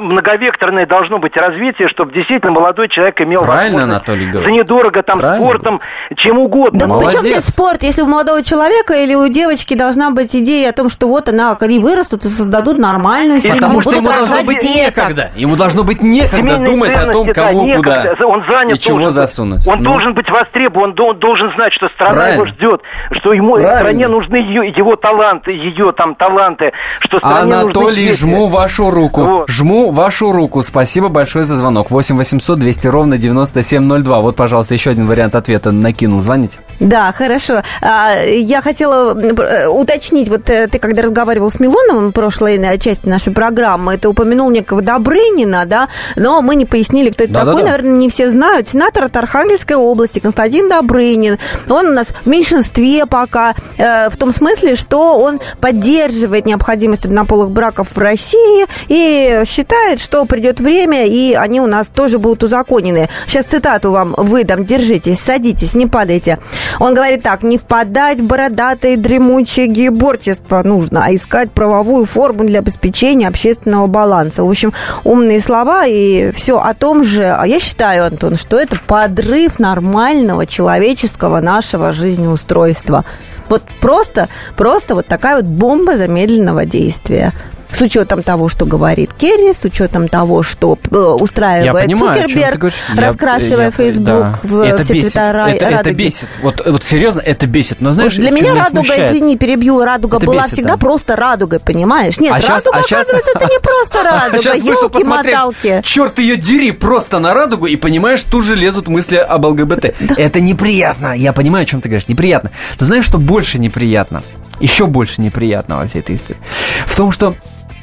многовекторное 0.00 0.86
должно 0.86 1.18
быть 1.18 1.36
развитие, 1.36 1.88
чтобы 1.88 2.12
действительно 2.12 2.52
молодой 2.52 2.88
человек 2.88 3.20
имел 3.20 3.44
Правильно, 3.44 3.84
Анатолий 3.84 4.26
говорит. 4.26 4.48
За 4.48 4.52
недорого 4.52 5.02
там 5.02 5.18
Правильно. 5.18 5.46
спортом, 5.46 5.80
чем 6.16 6.38
угодно. 6.38 6.78
Да 6.78 6.86
Молодец. 6.86 7.12
причем 7.12 7.30
здесь 7.30 7.44
спорт, 7.44 7.82
если 7.82 8.02
у 8.02 8.06
молодого 8.06 8.42
человека 8.42 8.94
или 8.94 9.14
у 9.14 9.28
девочки 9.28 9.74
должна 9.74 10.10
быть 10.10 10.34
идея 10.34 10.70
о 10.70 10.72
том, 10.72 10.88
что 10.88 11.08
вот 11.08 11.28
она, 11.28 11.56
они 11.58 11.78
вырастут 11.78 12.24
и 12.24 12.28
создадут 12.28 12.78
нормальную 12.78 13.40
семью. 13.40 13.56
Потому 13.56 13.80
что 13.80 13.94
ему 13.94 14.06
должно 14.06 14.42
быть 14.44 14.62
некогда. 14.62 15.30
Ему 15.36 15.47
должно 15.56 15.84
быть 15.84 16.02
некогда 16.02 16.58
думать 16.58 16.96
о 16.96 17.06
том, 17.12 17.32
кого 17.32 17.66
да, 17.66 17.76
куда 17.76 18.26
он 18.26 18.44
занят 18.48 18.76
и 18.76 18.80
чего 18.80 19.10
засунуть. 19.10 19.66
Он 19.66 19.78
ну. 19.78 19.90
должен 19.90 20.14
быть 20.14 20.28
востребован, 20.30 20.94
он 20.98 21.18
должен 21.18 21.52
знать, 21.54 21.72
что 21.72 21.88
страна 21.90 22.14
Правильно. 22.14 22.34
его 22.34 22.46
ждет, 22.46 22.82
что 23.12 23.32
ему 23.32 23.54
Правильно. 23.54 23.78
стране 23.78 24.08
нужны 24.08 24.36
ее, 24.36 24.68
его 24.68 24.96
таланты, 24.96 25.52
ее 25.52 25.92
там 25.92 26.14
таланты, 26.14 26.72
что 27.00 27.18
стране 27.18 27.54
Анатолий, 27.54 28.10
нужны 28.10 28.28
жму 28.28 28.46
вашу 28.48 28.90
руку. 28.90 29.22
Вот. 29.22 29.50
Жму 29.50 29.90
вашу 29.90 30.32
руку. 30.32 30.62
Спасибо 30.62 31.08
большое 31.08 31.44
за 31.44 31.56
звонок. 31.56 31.90
8 31.90 32.16
800 32.16 32.58
200 32.58 32.86
ровно 32.88 33.18
9702. 33.18 34.20
Вот, 34.20 34.36
пожалуйста, 34.36 34.74
еще 34.74 34.90
один 34.90 35.06
вариант 35.06 35.34
ответа 35.34 35.72
накинул. 35.72 36.20
Звоните. 36.20 36.58
Да, 36.80 37.12
хорошо. 37.12 37.62
А, 37.82 38.14
я 38.24 38.60
хотела 38.60 39.18
э, 39.18 39.68
уточнить, 39.68 40.28
вот 40.28 40.48
э, 40.50 40.66
ты 40.68 40.78
когда 40.78 41.02
разговаривал 41.02 41.50
с 41.50 41.60
Милоновым 41.60 42.10
в 42.10 42.12
прошлой 42.12 42.56
э, 42.56 42.78
части 42.78 43.06
нашей 43.06 43.32
программы, 43.32 43.96
ты 43.96 44.08
упомянул 44.08 44.50
некого 44.50 44.82
Добрынина, 45.28 45.66
да, 45.66 45.88
но 46.16 46.42
мы 46.42 46.54
не 46.54 46.64
пояснили, 46.64 47.10
кто 47.10 47.24
это 47.24 47.32
да, 47.32 47.40
такой, 47.40 47.56
да, 47.56 47.60
да. 47.60 47.66
наверное, 47.72 47.98
не 47.98 48.08
все 48.08 48.30
знают. 48.30 48.68
Сенатор 48.68 49.04
от 49.04 49.16
Архангельской 49.16 49.76
области 49.76 50.18
Константин 50.18 50.68
Добрынин. 50.68 51.38
Он 51.68 51.86
у 51.86 51.92
нас 51.92 52.08
в 52.08 52.26
меньшинстве 52.26 53.06
пока, 53.06 53.54
э, 53.76 54.10
в 54.10 54.16
том 54.16 54.32
смысле, 54.32 54.76
что 54.76 55.18
он 55.18 55.40
поддерживает 55.60 56.46
необходимость 56.46 57.04
однополых 57.04 57.50
браков 57.50 57.88
в 57.94 57.98
России 57.98 58.66
и 58.88 59.42
считает, 59.46 60.00
что 60.00 60.24
придет 60.24 60.60
время, 60.60 61.06
и 61.06 61.34
они 61.34 61.60
у 61.60 61.66
нас 61.66 61.88
тоже 61.88 62.18
будут 62.18 62.44
узаконены. 62.44 63.08
Сейчас 63.26 63.46
цитату 63.46 63.90
вам 63.90 64.14
выдам. 64.16 64.64
Держитесь, 64.64 65.20
садитесь, 65.20 65.74
не 65.74 65.86
падайте. 65.86 66.38
Он 66.78 66.94
говорит 66.94 67.22
так, 67.22 67.42
не 67.42 67.58
впадать 67.58 68.20
в 68.20 68.26
бородатые 68.26 68.96
дремучие 68.96 69.66
гиборчества 69.66 70.62
нужно, 70.62 71.04
а 71.04 71.14
искать 71.14 71.52
правовую 71.52 72.06
форму 72.06 72.44
для 72.44 72.60
обеспечения 72.60 73.28
общественного 73.28 73.86
баланса. 73.86 74.44
В 74.44 74.50
общем, 74.50 74.72
умные 75.18 75.40
слова 75.40 75.84
и 75.86 76.30
все 76.32 76.58
о 76.58 76.74
том 76.74 77.04
же. 77.04 77.24
А 77.24 77.46
я 77.46 77.58
считаю, 77.60 78.06
Антон, 78.06 78.36
что 78.36 78.58
это 78.58 78.78
подрыв 78.86 79.58
нормального 79.58 80.46
человеческого 80.46 81.40
нашего 81.40 81.92
жизнеустройства. 81.92 83.04
Вот 83.48 83.62
просто, 83.80 84.28
просто 84.56 84.94
вот 84.94 85.06
такая 85.06 85.36
вот 85.36 85.44
бомба 85.44 85.96
замедленного 85.96 86.64
действия 86.64 87.32
с 87.70 87.80
учетом 87.82 88.22
того, 88.22 88.48
что 88.48 88.66
говорит 88.66 89.12
Керри, 89.14 89.52
с 89.52 89.64
учетом 89.64 90.08
того, 90.08 90.42
что 90.42 90.78
э, 90.90 90.96
устраивает 90.96 91.86
понимаю, 91.86 92.22
Цукерберг, 92.22 92.72
раскрашивая 92.96 93.66
я, 93.66 93.70
Facebook 93.70 94.06
да. 94.06 94.38
в 94.42 94.60
это 94.60 94.84
все 94.84 94.94
бесит, 94.94 95.12
цвета 95.12 95.50
это, 95.50 95.64
радуги. 95.64 95.74
Это 95.80 95.92
бесит. 95.92 96.28
Вот, 96.42 96.62
вот 96.66 96.84
серьезно, 96.84 97.20
это 97.20 97.46
бесит. 97.46 97.80
Но 97.80 97.92
знаешь, 97.92 98.14
вот 98.14 98.20
для 98.20 98.30
меня 98.30 98.54
радуга, 98.54 98.84
смущает? 98.84 99.12
извини, 99.12 99.36
перебью, 99.36 99.82
радуга 99.82 100.16
это 100.16 100.26
была 100.26 100.42
бесит, 100.42 100.54
всегда 100.54 100.74
да. 100.74 100.76
просто 100.76 101.16
радугой, 101.16 101.60
понимаешь? 101.60 102.18
Нет, 102.18 102.32
а 102.32 102.36
радуга, 102.36 102.60
сейчас, 102.60 102.66
а 102.66 102.78
оказывается, 102.78 103.30
сейчас... 103.30 103.42
это 103.42 103.52
не 103.52 103.60
просто 103.60 104.02
радуга, 104.04 104.54
елки-моталки. 104.54 105.82
Черт 105.84 106.18
ее 106.18 106.36
дери, 106.36 106.70
просто 106.70 107.18
на 107.18 107.34
радугу, 107.34 107.66
и 107.66 107.76
понимаешь, 107.76 108.22
тут 108.24 108.44
же 108.44 108.56
лезут 108.56 108.88
мысли 108.88 109.16
об 109.16 109.44
ЛГБТ. 109.44 109.94
Да. 110.00 110.14
Это 110.16 110.40
неприятно. 110.40 111.14
Я 111.16 111.32
понимаю, 111.32 111.62
о 111.62 111.66
чем 111.66 111.80
ты 111.80 111.88
говоришь, 111.88 112.08
неприятно. 112.08 112.50
Но 112.80 112.86
знаешь, 112.86 113.04
что 113.04 113.18
больше 113.18 113.58
неприятно? 113.58 114.22
Еще 114.60 114.86
больше 114.86 115.20
неприятного 115.20 115.82
во 115.82 115.86
всей 115.86 116.00
этой 116.00 116.16
истории. 116.16 116.40
В 116.86 116.96
том, 116.96 117.12
что 117.12 117.34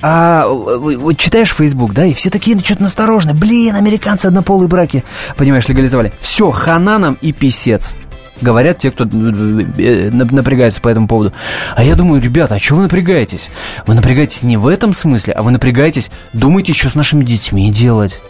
а, 0.07 0.45
вот 0.47 1.17
читаешь 1.17 1.51
Facebook, 1.51 1.93
да, 1.93 2.05
и 2.05 2.13
все 2.13 2.29
такие 2.29 2.59
что-то 2.59 2.83
насторожные. 2.83 3.33
Блин, 3.33 3.73
американцы 3.73 4.27
однополые 4.27 4.67
браки, 4.67 5.03
понимаешь, 5.35 5.67
легализовали. 5.67 6.13
Все, 6.19 6.51
хана 6.51 7.17
и 7.21 7.31
писец 7.31 7.95
говорят 8.39 8.77
те, 8.77 8.91
кто 8.91 9.05
э, 9.05 10.09
напрягаются 10.11 10.79
по 10.79 10.89
этому 10.89 11.07
поводу. 11.07 11.33
А 11.75 11.83
я 11.83 11.95
думаю, 11.95 12.21
ребята, 12.21 12.53
а 12.53 12.59
чего 12.59 12.77
вы 12.77 12.83
напрягаетесь? 12.83 13.49
Вы 13.87 13.95
напрягаетесь 13.95 14.43
не 14.43 14.57
в 14.57 14.67
этом 14.67 14.93
смысле, 14.93 15.33
а 15.33 15.41
вы 15.41 15.49
напрягаетесь, 15.49 16.11
думаете, 16.33 16.73
что 16.73 16.89
с 16.89 16.95
нашими 16.95 17.23
детьми 17.23 17.71
делать. 17.71 18.21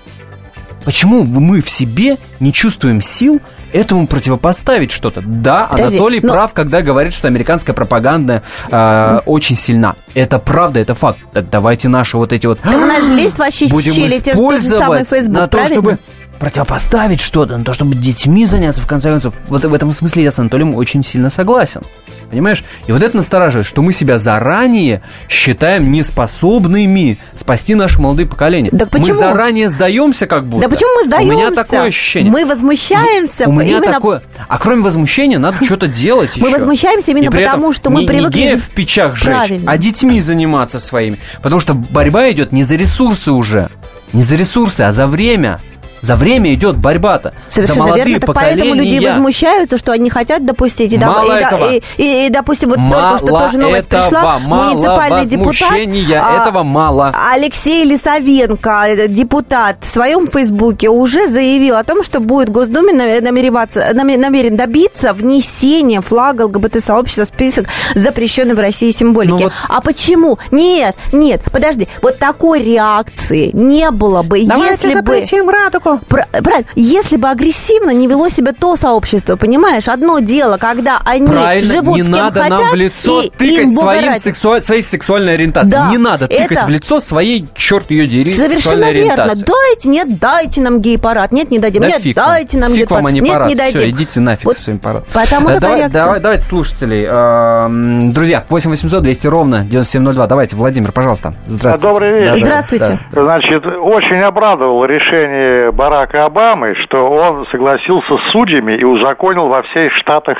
Почему 0.86 1.24
мы 1.24 1.62
в 1.62 1.70
себе 1.70 2.18
не 2.40 2.54
чувствуем 2.54 3.02
сил 3.02 3.42
этому 3.74 4.08
противопоставить 4.08 4.92
что-то? 4.92 5.22
Да, 5.26 5.66
Подожди, 5.66 5.98
Анатолий 5.98 6.20
но... 6.22 6.34
прав, 6.34 6.54
когда 6.54 6.82
говорит, 6.82 7.14
что 7.14 7.28
американская 7.28 7.76
пропаганда 7.76 8.44
э, 8.70 9.20
очень 9.26 9.56
сильна. 9.56 9.96
Это 10.14 10.38
правда, 10.40 10.80
это 10.80 10.94
факт. 10.94 11.20
Давайте 11.34 11.90
наши 11.90 12.16
вот 12.18 12.32
эти 12.32 12.46
вот... 12.46 12.62
Так 12.62 12.76
у 12.76 12.86
нас 12.86 13.06
же 13.06 13.14
есть 13.16 13.38
вообще 13.40 13.68
щели, 13.68 14.20
те, 14.20 14.36
самый 14.36 15.06
Facebook, 15.06 15.36
на 15.36 15.48
то, 15.48 15.66
чтобы 15.66 16.00
противопоставить 16.40 17.22
что-то, 17.22 17.58
на 17.58 17.64
то, 17.64 17.74
чтобы 17.74 17.96
детьми 17.96 18.46
заняться, 18.46 18.82
в 18.82 18.88
конце 18.88 19.10
концов. 19.10 19.34
Вот 19.48 19.64
в 19.64 19.74
этом 19.74 19.92
смысле 19.92 20.24
я 20.24 20.32
с 20.32 20.40
Анатолием 20.40 20.76
очень 20.76 21.04
сильно 21.04 21.30
согласен. 21.30 21.82
Понимаешь? 22.30 22.64
И 22.88 22.92
вот 22.92 23.02
это 23.04 23.16
настораживает, 23.16 23.66
что 23.66 23.82
мы 23.82 23.94
себя 23.94 24.18
заранее 24.18 25.02
считаем 25.30 25.92
неспособными 25.92 27.18
спасти 27.34 27.76
наше 27.76 28.02
молодое 28.02 28.28
поколение. 28.28 28.72
Да 28.74 28.86
почему? 28.86 29.10
Мы 29.10 29.14
заранее 29.14 29.70
сдаемся 29.70 30.28
как 30.28 30.46
будто. 30.46 30.68
Да 30.68 30.70
почему 30.70 30.90
мы 30.96 31.06
сдаемся? 31.06 31.36
У 31.36 31.38
меня 31.38 31.52
такое 31.52 31.84
ощущение. 31.84 32.32
Мы 32.32 32.46
возмущаемся. 32.46 33.48
У 33.48 33.52
меня 33.52 33.78
именно... 33.78 33.94
такое. 33.94 34.22
А 34.48 34.58
кроме 34.58 34.82
возмущения 34.82 35.40
надо 35.40 35.64
что-то 35.64 35.88
делать 35.88 36.38
Мы 36.38 36.50
возмущаемся 36.50 37.12
именно 37.12 37.32
потому, 37.32 37.74
что 37.74 37.90
мы 37.90 38.06
привыкли... 38.06 38.42
Не 38.42 38.56
в 38.56 38.70
печах 38.70 39.16
жечь, 39.16 39.62
а 39.66 39.78
детьми 39.78 40.20
заниматься 40.22 40.80
своими. 40.80 41.18
Потому 41.42 41.62
что 41.62 41.74
борьба 41.74 42.30
идет 42.32 42.52
не 42.52 42.64
за 42.64 42.76
ресурсы 42.76 43.32
уже. 43.32 43.70
Не 44.14 44.24
за 44.24 44.36
ресурсы, 44.36 44.82
а 44.82 44.92
за 44.92 45.08
время. 45.08 45.60
За 46.06 46.16
время 46.16 46.54
идет 46.54 46.78
борьба-то. 46.78 47.34
Совершенно 47.50 47.74
за 47.74 47.84
молодые 47.84 48.06
верно. 48.06 48.28
Так 48.28 48.36
поэтому 48.36 48.76
люди 48.76 49.04
возмущаются, 49.04 49.78
что 49.80 49.92
они 49.92 50.12
хотят 50.12 50.46
допустить. 50.46 50.94
И, 50.94 51.00
мало 51.00 51.36
и, 51.36 51.42
этого. 51.42 51.72
И, 51.74 51.82
и, 51.98 52.28
и, 52.28 52.30
допустим, 52.30 52.70
вот 52.70 52.78
мало 52.78 53.18
только 53.18 53.34
что 53.34 53.40
тоже 53.40 53.58
новость 53.58 53.88
этого, 53.88 54.02
пришла. 54.04 54.40
Мало 54.40 54.70
муниципальный 54.70 55.26
депутат. 55.26 55.72
А, 55.72 56.42
этого 56.44 56.62
мало. 56.62 57.12
Алексей 57.32 57.84
Лисовенко, 57.86 59.08
депутат, 59.08 59.78
в 59.82 59.88
своем 59.88 60.28
фейсбуке 60.28 60.90
уже 60.90 61.28
заявил 61.28 61.76
о 61.76 61.84
том, 61.84 62.04
что 62.04 62.20
будет 62.20 62.52
Госдуме 62.52 62.94
намереваться, 62.94 63.90
намерен 63.94 64.56
добиться 64.56 65.12
внесения 65.14 66.02
флага 66.02 66.44
ЛГБТ-сообщества 66.44 67.26
в 67.26 67.30
список 67.30 67.66
запрещенной 67.96 68.54
в 68.54 68.60
России 68.60 68.92
символики. 68.92 69.32
Ну, 69.32 69.38
вот... 69.40 69.54
А 69.70 69.82
почему? 69.82 70.38
Нет, 70.52 70.96
нет, 71.12 71.42
подожди. 71.52 71.88
Вот 72.04 72.20
такой 72.20 72.62
реакции 72.62 73.50
не 73.54 73.90
было 73.90 74.22
бы, 74.22 74.46
Давайте 74.46 74.90
если 74.90 75.02
бы... 75.02 75.52
радугу 75.52 75.95
правильно. 76.08 76.66
Если 76.76 77.18
бы 77.18 77.30
агрессивно 77.30 77.92
не 77.92 78.08
вело 78.08 78.30
себя 78.30 78.52
то 78.54 78.76
сообщество, 78.76 79.36
понимаешь? 79.36 79.88
Одно 79.88 80.20
дело, 80.20 80.58
когда 80.58 81.00
они 81.06 81.28
правильно, 81.28 81.74
живут 81.74 81.96
не 81.96 82.02
с 82.04 82.06
кем 82.06 82.12
надо 82.12 82.42
хотят, 82.42 82.60
нам 82.60 82.70
в 82.72 82.76
лицо 82.76 83.22
и 83.22 83.30
тыкать 83.30 83.74
своим 83.74 84.16
сексу... 84.16 84.62
своей 84.62 84.82
сексуальной 84.82 85.34
ориентацией. 85.36 85.72
Да, 85.72 85.90
не 85.90 85.98
надо 85.98 86.28
тыкать 86.28 86.52
это... 86.52 86.66
в 86.66 86.70
лицо 86.70 87.00
своей, 87.00 87.48
черт 87.56 87.92
ее 87.92 88.08
дери, 88.08 88.30
Совершенно 88.30 88.92
верно. 88.92 89.34
Дайте, 89.36 89.90
нет, 89.90 90.20
дайте 90.20 90.62
нам 90.62 90.82
гей-парад. 90.82 91.32
Нет, 91.32 91.52
не 91.52 91.60
дадим. 91.60 91.82
Да 91.82 91.88
нет, 91.88 92.02
фиг 92.02 92.16
дайте 92.16 92.58
нам 92.58 92.72
фиг 92.72 92.80
гей-парад. 92.80 93.12
Нет, 93.12 93.28
парад. 93.28 93.50
не 93.50 93.56
дадим. 93.56 93.80
Все, 93.80 93.90
идите 93.90 94.20
нафиг 94.20 94.46
вот 94.46 94.58
своим 94.58 94.80
парадом. 94.80 95.08
Потому 95.14 95.50
э, 95.50 95.60
давай, 95.60 95.90
давай, 95.90 96.20
Давайте 96.20 96.46
слушателей. 96.46 97.06
Э, 97.08 98.12
друзья, 98.12 98.44
8 98.50 98.70
800 98.70 99.04
200 99.04 99.28
ровно 99.28 99.64
9702. 99.64 100.28
Давайте, 100.28 100.56
Владимир, 100.56 100.92
пожалуйста. 100.92 101.36
Здравствуйте. 101.48 101.88
Добрый 101.88 102.20
вечер. 102.20 102.38
Здравствуйте. 102.38 103.00
Да. 103.12 103.26
Значит, 103.26 103.66
очень 103.66 104.22
обрадовал 104.22 104.86
решение 104.86 105.72
Барака 105.76 106.26
Обамы 106.26 106.76
что 106.76 107.10
он 107.10 107.46
согласился 107.48 108.18
с 108.18 108.32
судьями 108.32 108.74
и 108.74 108.84
узаконил 108.84 109.48
во 109.48 109.62
всех 109.64 109.94
штатах 109.94 110.38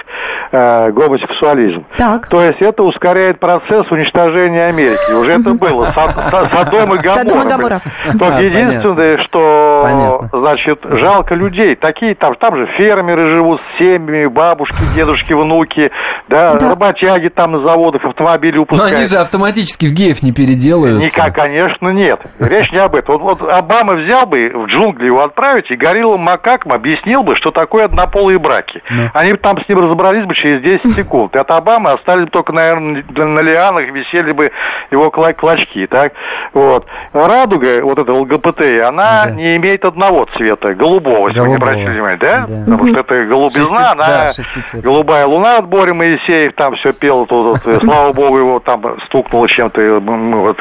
э, 0.52 0.92
гомосексуализм. 0.92 1.86
Так. 1.98 2.28
То 2.28 2.42
есть 2.42 2.62
это 2.62 2.84
ускоряет 2.84 3.40
процесс 3.40 3.90
уничтожения 3.92 4.66
Америки. 4.66 5.12
Уже 5.12 5.34
это 5.34 5.54
было. 5.54 5.92
Содом 5.92 6.96
и 6.96 6.98
Гамора. 6.98 7.80
Только 8.18 8.42
единственное, 8.42 9.18
что, 9.20 10.30
значит, 10.32 10.80
жалко 10.84 11.36
людей. 11.36 11.76
Такие, 11.76 12.16
там, 12.16 12.36
там 12.36 12.56
же 12.56 12.66
фермеры 12.78 13.30
живут 13.30 13.62
с 13.62 13.78
семьями, 13.78 14.28
бабушки, 14.28 14.78
дедушки, 14.96 15.34
внуки, 15.34 15.92
да, 16.28 16.56
да. 16.56 16.70
работяги 16.70 17.30
там 17.30 17.54
на 17.54 17.60
заводах 17.60 18.06
автомобили 18.06 18.58
упускают. 18.58 18.92
Но 18.92 18.98
они 18.98 19.08
же 19.08 19.18
автоматически 19.18 19.86
в 19.86 19.92
геев 19.92 20.24
не 20.24 20.32
переделаются. 20.32 21.06
Никак, 21.06 21.36
конечно, 21.36 21.90
нет. 21.90 22.22
Речь 22.40 22.72
не 22.72 22.80
об 22.80 22.96
этом. 22.96 23.18
Вот, 23.18 23.40
вот 23.42 23.50
Обама 23.50 23.94
взял 23.94 24.26
бы 24.26 24.52
в 24.54 24.68
джунгли 24.68 25.06
его 25.06 25.25
отправить 25.26 25.70
и 25.72 25.76
горел 25.76 26.06
Кириллом 26.06 26.22
Макаком 26.22 26.72
объяснил 26.72 27.24
бы, 27.24 27.36
что 27.36 27.52
такое 27.52 27.86
однополые 27.86 28.38
браки. 28.38 28.82
Да. 28.90 29.12
Они 29.14 29.34
там 29.34 29.60
с 29.60 29.68
ним 29.68 29.80
разобрались 29.80 30.26
бы 30.26 30.36
через 30.36 30.62
10 30.62 30.92
секунд. 30.96 31.36
И 31.36 31.40
от 31.40 31.50
Обамы 31.50 31.92
остались 31.92 32.26
бы 32.26 32.32
только, 32.32 32.54
наверное, 32.54 33.04
на 33.10 33.40
лианах 33.40 33.90
висели 33.92 34.32
бы 34.32 34.52
его 34.92 35.10
клочки. 35.10 35.88
Так? 35.88 36.14
Вот. 36.54 36.86
Радуга, 37.14 37.82
вот 37.82 37.98
эта 37.98 38.14
ЛГБТ, 38.14 38.62
она 38.86 39.26
да. 39.26 39.32
не 39.32 39.56
имеет 39.58 39.84
одного 39.84 40.26
цвета, 40.36 40.74
голубого, 40.74 41.28
если 41.30 41.40
вы 41.40 41.50
не 41.50 41.56
обратили 41.56 41.90
внимание, 41.90 42.18
да? 42.18 42.46
да? 42.48 42.64
Потому 42.66 42.90
что 42.90 43.00
это 43.00 43.26
голубизна, 43.26 43.96
Шести... 44.34 44.52
она 44.62 44.74
да, 44.74 44.80
голубая 44.82 45.26
луна 45.26 45.58
от 45.58 45.68
Бори 45.68 45.94
Моисеев, 45.94 46.54
там 46.54 46.76
все 46.76 46.94
пел, 46.94 47.26
тут, 47.26 47.64
тут, 47.64 47.84
слава 47.84 48.14
богу, 48.14 48.38
его 48.38 48.60
там 48.60 49.00
стукнуло 49.06 49.48
чем-то. 49.48 50.00
Вот. 50.00 50.58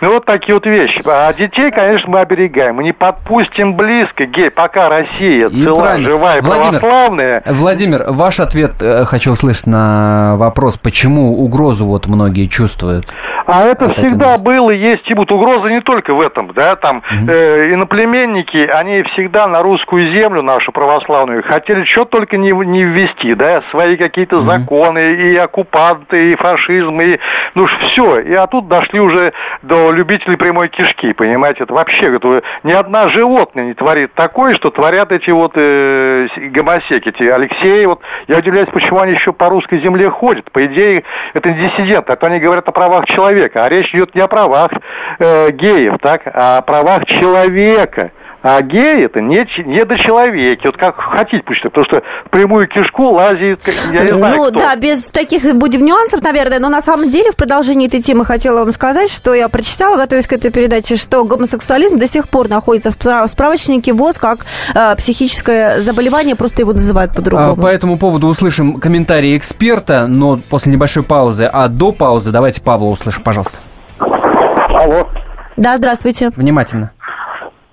Ну, 0.00 0.12
вот 0.12 0.24
такие 0.26 0.54
вот 0.54 0.66
вещи. 0.66 1.00
А 1.06 1.32
детей, 1.32 1.70
конечно, 1.70 2.10
мы 2.10 2.20
оберегаем. 2.20 2.76
Мы 2.76 2.84
не 2.84 2.92
подпустим 2.92 3.74
близко 3.86 4.26
гей, 4.26 4.50
пока 4.50 4.88
Россия 4.88 5.48
и 5.48 5.62
цела, 5.62 5.74
правильно. 5.74 6.10
живая, 6.10 6.42
Владимир, 6.42 6.80
православная. 6.80 7.42
Владимир, 7.46 8.04
ваш 8.08 8.40
ответ 8.40 8.72
э, 8.80 9.04
хочу 9.04 9.32
услышать 9.32 9.66
на 9.66 10.34
вопрос, 10.36 10.76
почему 10.76 11.38
угрозу 11.42 11.86
вот 11.86 12.06
многие 12.06 12.44
чувствуют. 12.44 13.06
А 13.46 13.64
это 13.64 13.92
всегда 13.94 14.34
это 14.34 14.42
было, 14.42 14.70
есть 14.70 15.08
и 15.10 15.14
будет. 15.14 15.30
Угроза 15.30 15.68
не 15.68 15.80
только 15.80 16.14
в 16.14 16.20
этом, 16.20 16.52
да, 16.52 16.76
там 16.76 16.98
угу. 16.98 17.30
э, 17.30 17.72
иноплеменники, 17.72 18.56
они 18.56 19.02
всегда 19.02 19.46
на 19.46 19.62
русскую 19.62 20.10
землю 20.12 20.42
нашу 20.42 20.72
православную 20.72 21.42
хотели 21.42 21.84
что 21.84 22.04
только 22.04 22.36
не, 22.36 22.50
не 22.50 22.84
ввести, 22.84 23.34
да, 23.34 23.62
свои 23.70 23.96
какие-то 23.96 24.38
угу. 24.38 24.46
законы, 24.46 25.14
и 25.14 25.36
оккупанты, 25.36 26.32
и 26.32 26.36
фашизм, 26.36 27.00
и, 27.00 27.18
ну, 27.54 27.66
все. 27.66 28.20
И 28.20 28.34
а 28.34 28.46
тут 28.46 28.68
дошли 28.68 29.00
уже 29.00 29.32
до 29.62 29.92
любителей 29.92 30.36
прямой 30.36 30.68
кишки, 30.68 31.12
понимаете, 31.12 31.64
это 31.64 31.74
вообще, 31.74 32.14
это, 32.14 32.42
ни 32.64 32.72
одна 32.72 33.08
животное 33.08 33.66
не 33.66 33.74
творит 33.74 34.12
такое, 34.14 34.54
что 34.54 34.70
творят 34.70 35.12
эти 35.12 35.30
вот 35.30 35.52
э, 35.54 36.28
гомосеки, 36.50 37.08
эти 37.08 37.24
Алексеи, 37.24 37.84
вот, 37.84 38.00
я 38.26 38.38
удивляюсь, 38.38 38.68
почему 38.72 39.00
они 39.00 39.12
еще 39.12 39.32
по 39.32 39.48
русской 39.48 39.80
земле 39.80 40.10
ходят, 40.10 40.50
по 40.50 40.64
идее, 40.66 41.04
это 41.34 41.50
диссиденты, 41.50 42.12
а 42.12 42.16
то 42.16 42.26
они 42.26 42.40
говорят 42.40 42.68
о 42.68 42.72
правах 42.72 43.06
человека, 43.06 43.35
человека. 43.36 43.64
А 43.64 43.68
речь 43.68 43.94
идет 43.94 44.14
не 44.14 44.20
о 44.20 44.28
правах 44.28 44.70
э, 45.18 45.50
геев, 45.52 45.98
так, 46.00 46.22
а 46.26 46.58
о 46.58 46.62
правах 46.62 47.04
человека. 47.06 48.10
А 48.48 48.62
гей 48.62 49.04
это 49.04 49.20
не, 49.20 49.44
не 49.64 49.84
до 49.84 49.98
человеки. 49.98 50.68
Вот 50.68 50.76
как 50.76 51.00
хотите 51.00 51.42
пусть, 51.44 51.62
потому 51.64 51.84
что 51.84 52.02
в 52.26 52.30
прямую 52.30 52.68
кишку 52.68 53.08
лазит, 53.08 53.58
я 53.92 54.02
не 54.02 54.08
знаю 54.12 54.36
Ну 54.36 54.44
кто. 54.44 54.60
да, 54.60 54.76
без 54.76 55.06
таких 55.06 55.52
будем 55.56 55.84
нюансов, 55.84 56.22
наверное, 56.22 56.60
но 56.60 56.68
на 56.68 56.80
самом 56.80 57.10
деле 57.10 57.32
в 57.32 57.36
продолжении 57.36 57.88
этой 57.88 58.00
темы 58.00 58.24
хотела 58.24 58.60
вам 58.60 58.70
сказать, 58.70 59.10
что 59.10 59.34
я 59.34 59.48
прочитала, 59.48 59.96
готовясь 59.96 60.28
к 60.28 60.32
этой 60.32 60.52
передаче, 60.52 60.94
что 60.94 61.24
гомосексуализм 61.24 61.98
до 61.98 62.06
сих 62.06 62.28
пор 62.28 62.48
находится 62.48 62.92
в 62.92 63.28
справочнике 63.28 63.92
ВОЗ 63.92 64.18
как 64.18 64.46
э, 64.76 64.94
психическое 64.94 65.80
заболевание, 65.80 66.36
просто 66.36 66.62
его 66.62 66.70
называют 66.70 67.16
по-другому. 67.16 67.54
А, 67.54 67.56
по 67.56 67.66
этому 67.66 67.98
поводу 67.98 68.28
услышим 68.28 68.78
комментарии 68.78 69.36
эксперта, 69.36 70.06
но 70.06 70.38
после 70.38 70.70
небольшой 70.70 71.02
паузы. 71.02 71.50
А 71.52 71.66
до 71.66 71.90
паузы 71.90 72.30
давайте 72.30 72.62
Павла 72.62 72.90
услышим, 72.90 73.24
пожалуйста. 73.24 73.58
Алло. 73.98 75.08
Да, 75.56 75.76
здравствуйте. 75.78 76.30
Внимательно. 76.36 76.92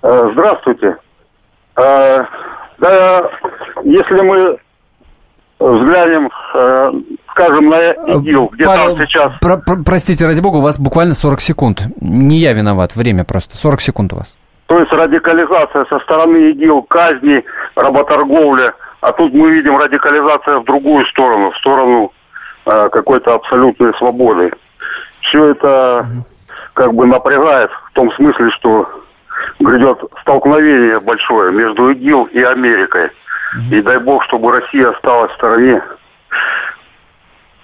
Э, 0.04 0.30
здравствуйте. 0.32 0.96
Э, 1.76 2.24
да, 2.78 3.30
если 3.84 4.20
мы 4.20 4.58
взглянем, 5.58 6.28
э, 6.54 6.92
скажем, 7.30 7.70
на 7.70 7.92
ИГИЛ, 7.92 8.50
где 8.52 8.64
Павел, 8.64 8.96
там 8.96 9.06
сейчас... 9.06 9.32
Про 9.40 9.56
про 9.56 9.82
простите, 9.82 10.26
ради 10.26 10.42
бога, 10.42 10.56
у 10.56 10.60
вас 10.60 10.78
буквально 10.78 11.14
40 11.14 11.40
секунд. 11.40 11.86
Не 12.02 12.36
я 12.36 12.52
виноват, 12.52 12.94
время 12.96 13.24
просто. 13.24 13.56
40 13.56 13.80
секунд 13.80 14.12
у 14.12 14.16
вас. 14.16 14.36
То 14.66 14.78
есть 14.78 14.92
радикализация 14.92 15.86
со 15.86 15.98
стороны 16.00 16.50
ИГИЛ, 16.50 16.82
казни, 16.82 17.42
работорговля, 17.74 18.74
а 19.00 19.12
тут 19.12 19.32
мы 19.32 19.52
видим 19.52 19.78
радикализация 19.78 20.58
в 20.58 20.64
другую 20.64 21.06
сторону, 21.06 21.50
в 21.50 21.56
сторону 21.56 22.12
э, 22.66 22.88
какой-то 22.90 23.34
абсолютной 23.34 23.94
свободы. 23.94 24.52
Все 25.22 25.46
это 25.46 26.06
как 26.74 26.92
бы 26.92 27.06
напрягает 27.06 27.70
в 27.70 27.92
том 27.94 28.12
смысле, 28.12 28.50
что 28.50 28.86
грядет 29.60 29.98
столкновение 30.20 31.00
большое 31.00 31.52
между 31.52 31.90
ИГИЛ 31.90 32.24
и 32.32 32.42
Америкой. 32.42 33.10
И 33.70 33.80
дай 33.82 33.98
бог, 33.98 34.24
чтобы 34.24 34.52
Россия 34.52 34.90
осталась 34.90 35.30
в 35.32 35.36
стороне. 35.36 35.80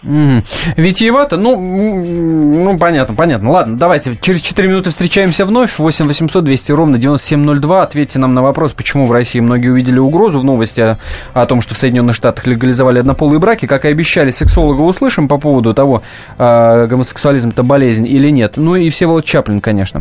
Витиевато? 0.03 1.37
Ну, 1.37 1.61
ну, 1.61 2.79
понятно, 2.79 3.15
понятно. 3.15 3.51
Ладно, 3.51 3.77
давайте, 3.77 4.17
через 4.21 4.41
4 4.41 4.67
минуты 4.67 4.91
встречаемся 4.91 5.45
вновь. 5.45 5.79
8 5.79 6.07
800 6.07 6.43
200 6.43 6.73
ровно 6.73 6.97
9702. 6.97 7.83
Ответьте 7.83 8.19
нам 8.19 8.35
на 8.35 8.41
вопрос, 8.41 8.73
почему 8.73 9.07
в 9.07 9.13
России 9.13 9.41
многие 9.41 9.69
увидели 9.69 9.99
угрозу 9.99 10.41
в 10.41 10.45
новости 10.45 10.81
о, 10.81 10.99
о 11.35 11.45
том, 11.45 11.61
что 11.61 11.75
в 11.75 11.79
Соединенных 11.79 12.17
Штатах 12.17 12.47
легализовали 12.47 13.01
однополые 13.01 13.41
браки. 13.41 13.67
Как 13.67 13.85
и 13.85 13.89
обещали, 13.89 14.31
сексолога 14.31 14.81
услышим 14.81 15.29
по 15.29 15.37
поводу 15.37 15.75
того, 15.75 16.03
э, 16.39 16.87
гомосексуализм 16.87 17.51
это 17.51 17.63
болезнь 17.63 18.07
или 18.07 18.31
нет. 18.31 18.55
Ну 18.57 18.77
и 18.77 18.89
Всеволод 18.89 19.27
Чаплин, 19.27 19.61
конечно. 19.61 20.01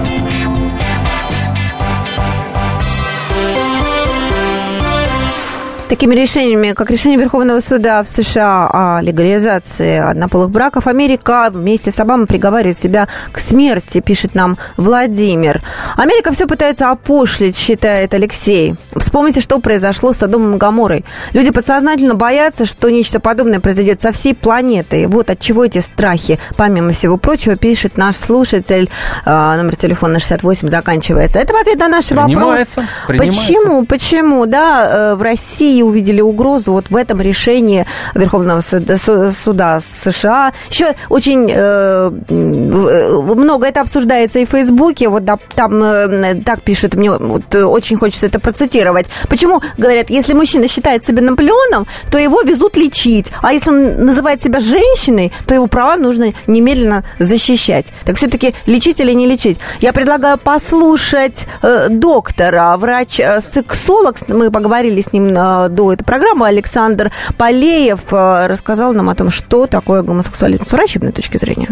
Такими 5.91 6.15
решениями, 6.15 6.71
как 6.71 6.89
решение 6.89 7.19
Верховного 7.19 7.59
суда 7.59 8.01
в 8.01 8.07
США 8.07 8.69
о 8.71 9.01
легализации 9.01 9.97
однополых 9.97 10.49
браков, 10.49 10.87
Америка 10.87 11.49
вместе 11.51 11.91
с 11.91 11.99
Обамой 11.99 12.27
приговаривает 12.27 12.79
себя 12.79 13.09
к 13.33 13.39
смерти, 13.39 13.99
пишет 13.99 14.33
нам 14.33 14.57
Владимир. 14.77 15.61
Америка 15.97 16.31
все 16.31 16.47
пытается 16.47 16.91
опошлить, 16.91 17.57
считает 17.57 18.13
Алексей. 18.13 18.75
Вспомните, 18.95 19.41
что 19.41 19.59
произошло 19.59 20.13
с 20.13 20.19
Содомом 20.19 20.55
и 20.55 20.57
Гаморой. 20.57 21.03
Люди 21.33 21.51
подсознательно 21.51 22.15
боятся, 22.15 22.65
что 22.65 22.89
нечто 22.89 23.19
подобное 23.19 23.59
произойдет 23.59 23.99
со 23.99 24.13
всей 24.13 24.33
планетой. 24.33 25.07
Вот 25.07 25.29
от 25.29 25.39
чего 25.39 25.65
эти 25.65 25.79
страхи, 25.79 26.39
помимо 26.55 26.93
всего 26.93 27.17
прочего, 27.17 27.57
пишет 27.57 27.97
наш 27.97 28.15
слушатель. 28.15 28.89
А, 29.25 29.57
номер 29.57 29.75
телефона 29.75 30.19
68 30.19 30.69
заканчивается. 30.69 31.39
Это 31.39 31.51
в 31.51 31.57
ответ 31.57 31.79
на 31.79 31.89
наши 31.89 32.15
вопросы. 32.15 32.81
Почему, 33.07 33.85
почему, 33.85 34.45
да, 34.45 34.89
э, 35.11 35.15
в 35.15 35.21
России 35.21 35.80
увидели 35.83 36.21
угрозу 36.21 36.71
вот 36.71 36.89
в 36.89 36.95
этом 36.95 37.21
решении 37.21 37.85
Верховного 38.15 38.61
суда 38.61 39.79
США. 39.81 40.53
Еще 40.69 40.95
очень 41.09 41.49
э, 41.51 42.11
много 42.29 43.67
это 43.67 43.81
обсуждается 43.81 44.39
и 44.39 44.45
в 44.45 44.49
Фейсбуке. 44.49 45.09
Вот 45.09 45.25
да, 45.25 45.37
там 45.55 45.83
э, 45.83 46.35
так 46.43 46.61
пишут, 46.61 46.95
мне 46.95 47.11
вот, 47.11 47.55
очень 47.55 47.97
хочется 47.97 48.27
это 48.27 48.39
процитировать. 48.39 49.07
Почему, 49.29 49.61
говорят, 49.77 50.09
если 50.09 50.33
мужчина 50.33 50.67
считает 50.67 51.05
себя 51.05 51.21
Наполеоном, 51.21 51.87
то 52.11 52.17
его 52.17 52.41
везут 52.41 52.77
лечить. 52.77 53.31
А 53.41 53.53
если 53.53 53.69
он 53.69 54.05
называет 54.05 54.41
себя 54.41 54.59
женщиной, 54.59 55.31
то 55.47 55.53
его 55.53 55.67
права 55.67 55.97
нужно 55.97 56.33
немедленно 56.47 57.03
защищать. 57.19 57.87
Так 58.05 58.17
все-таки 58.17 58.53
лечить 58.65 58.99
или 58.99 59.13
не 59.13 59.27
лечить? 59.27 59.59
Я 59.79 59.93
предлагаю 59.93 60.37
послушать 60.37 61.47
э, 61.61 61.87
доктора, 61.89 62.75
врач-сексолог. 62.77 64.15
Мы 64.27 64.51
поговорили 64.51 65.01
с 65.01 65.13
ним 65.13 65.29
э, 65.29 65.69
до 65.71 65.93
этой 65.93 66.03
программы 66.03 66.47
Александр 66.47 67.11
Полеев 67.37 68.13
э, 68.13 68.47
рассказал 68.47 68.93
нам 68.93 69.09
о 69.09 69.15
том, 69.15 69.29
что 69.29 69.67
такое 69.67 70.03
гомосексуализм 70.03 70.65
с 70.65 70.73
врачебной 70.73 71.11
точки 71.11 71.37
зрения. 71.37 71.69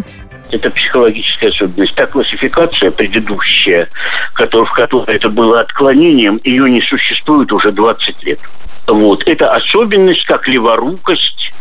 Это 0.52 0.70
психологическая 0.72 1.50
особенность. 1.52 1.96
Та 1.96 2.08
классификация 2.08 2.92
предыдущая, 2.92 3.88
в 4.34 4.74
которой 4.74 5.16
это 5.16 5.30
было 5.30 5.62
отклонением, 5.62 6.40
ее 6.44 6.70
не 6.70 6.82
существует 6.82 7.52
уже 7.52 7.72
20 7.72 8.24
лет. 8.24 8.40
Вот. 8.88 9.22
Это 9.28 9.52
особенность, 9.54 10.26
как 10.26 10.48
леворукость, 10.48 11.52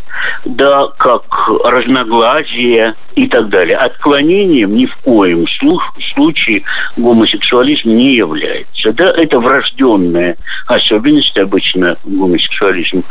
да, 0.45 0.89
как 0.99 1.25
разногласие 1.65 2.95
и 3.15 3.27
так 3.29 3.49
далее. 3.49 3.77
Отклонением 3.77 4.77
ни 4.77 4.87
в 4.87 4.97
коем 4.99 5.47
случае 6.15 6.63
гомосексуализм 6.97 7.89
не 7.89 8.15
является. 8.15 8.93
Да, 8.93 9.11
это 9.17 9.39
врожденная 9.39 10.37
особенность, 10.67 11.37
обычно 11.39 11.97
гомосексуализм 12.05 13.05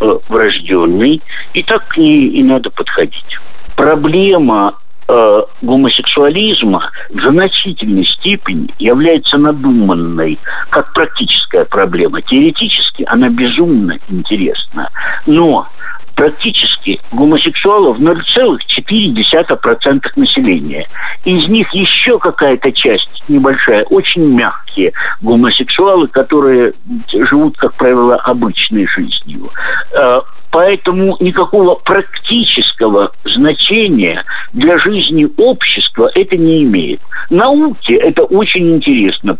э, 0.00 0.18
врожденный, 0.28 1.22
и 1.54 1.62
так 1.62 1.86
к 1.88 1.96
ней 1.96 2.28
и 2.28 2.42
надо 2.42 2.70
подходить. 2.70 3.38
Проблема 3.76 4.74
э, 5.08 5.42
гомосексуализма 5.62 6.90
в 7.10 7.20
значительной 7.20 8.04
степени 8.06 8.68
является 8.78 9.38
надуманной, 9.38 10.38
как 10.70 10.92
практическая 10.92 11.64
проблема. 11.64 12.22
Теоретически 12.22 13.04
она 13.06 13.28
безумно 13.28 13.98
интересна. 14.08 14.90
Но 15.26 15.66
практически 16.16 17.00
гомосексуалов 17.12 18.00
0,4% 18.00 20.00
населения. 20.16 20.88
Из 21.24 21.48
них 21.48 21.72
еще 21.72 22.18
какая-то 22.18 22.72
часть 22.72 23.22
небольшая, 23.28 23.84
очень 23.84 24.24
мягкие 24.34 24.92
гомосексуалы, 25.20 26.08
которые 26.08 26.72
живут, 27.12 27.56
как 27.58 27.74
правило, 27.74 28.16
обычной 28.16 28.88
жизнью. 28.88 29.52
Э, 29.92 30.22
поэтому 30.50 31.16
никакого 31.20 31.76
практического 31.76 33.12
значения 33.24 34.24
для 34.54 34.78
жизни 34.78 35.28
общества 35.36 36.10
это 36.14 36.36
не 36.36 36.64
имеет. 36.64 37.00
Науке 37.30 37.94
это 37.94 38.24
очень 38.24 38.74
интересно. 38.76 39.36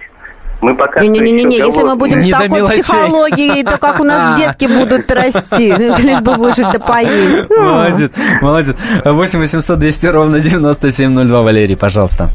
Мы 0.63 0.75
пока 0.77 1.01
Не-не-не, 1.01 1.57
еще 1.57 1.67
если 1.67 1.83
мы 1.83 1.97
будем 1.97 2.21
Не 2.21 2.31
с 2.31 2.35
до 2.37 2.43
такой 2.43 2.57
мелочей. 2.57 2.83
психологией, 2.83 3.65
то 3.65 3.79
как 3.79 4.01
у 4.01 4.05
нас 4.05 4.39
детки 4.41 4.67
будут 4.67 5.11
расти, 5.11 5.73
ну, 5.77 5.97
лишь 5.99 6.21
бы 6.21 6.35
выжить 6.37 6.67
да 6.73 6.79
поесть. 6.79 7.47
Ну, 7.51 7.63
Молодец, 7.65 8.13
молодец. 8.41 8.77
8 9.05 9.39
800 9.41 9.79
200 9.79 10.07
ровно 10.07 10.41
9702, 10.41 11.43
Валерий, 11.43 11.77
пожалуйста. 11.77 12.29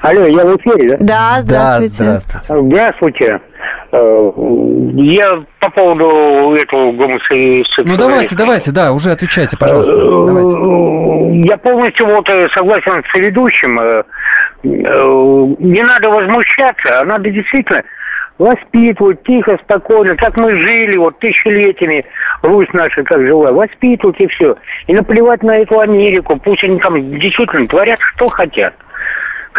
Алло, 0.00 0.26
я 0.26 0.44
в 0.44 0.56
эфире, 0.58 0.96
да? 1.00 1.04
Да, 1.34 1.40
здравствуйте. 1.42 2.04
Да, 2.04 2.20
здравствуйте. 2.20 2.62
Здравствуйте. 2.68 3.40
Э, 3.90 4.30
Я 4.94 5.42
по 5.60 5.70
поводу 5.70 6.54
этого 6.54 6.92
гомосексуализма. 6.92 7.84
Ну 7.84 7.96
давайте, 7.98 8.36
давайте, 8.36 8.70
да, 8.70 8.92
уже 8.92 9.10
отвечайте, 9.10 9.56
пожалуйста. 9.56 9.92
Э, 9.94 10.24
Давайте. 10.26 11.48
Я 11.48 11.56
полностью 11.58 12.06
вот 12.06 12.28
э, 12.28 12.48
согласен 12.54 13.02
с 13.10 13.14
ведущим. 13.18 13.76
Э, 14.62 15.54
Не 15.58 15.82
надо 15.82 16.10
возмущаться, 16.10 17.00
а 17.00 17.04
надо 17.04 17.30
действительно 17.30 17.82
воспитывать 18.38 19.22
тихо, 19.24 19.58
спокойно, 19.64 20.14
как 20.16 20.38
мы 20.38 20.56
жили 20.56 20.96
вот 20.96 21.18
тысячелетиями, 21.18 22.04
Русь 22.42 22.68
наша 22.72 23.02
как 23.02 23.20
жила, 23.20 23.52
воспитывать 23.52 24.20
и 24.20 24.28
все. 24.28 24.56
И 24.86 24.94
наплевать 24.94 25.42
на 25.42 25.58
эту 25.58 25.80
Америку, 25.80 26.38
пусть 26.42 26.62
они 26.62 26.78
там 26.78 26.94
действительно 27.18 27.66
творят, 27.66 27.98
что 28.00 28.28
хотят. 28.28 28.74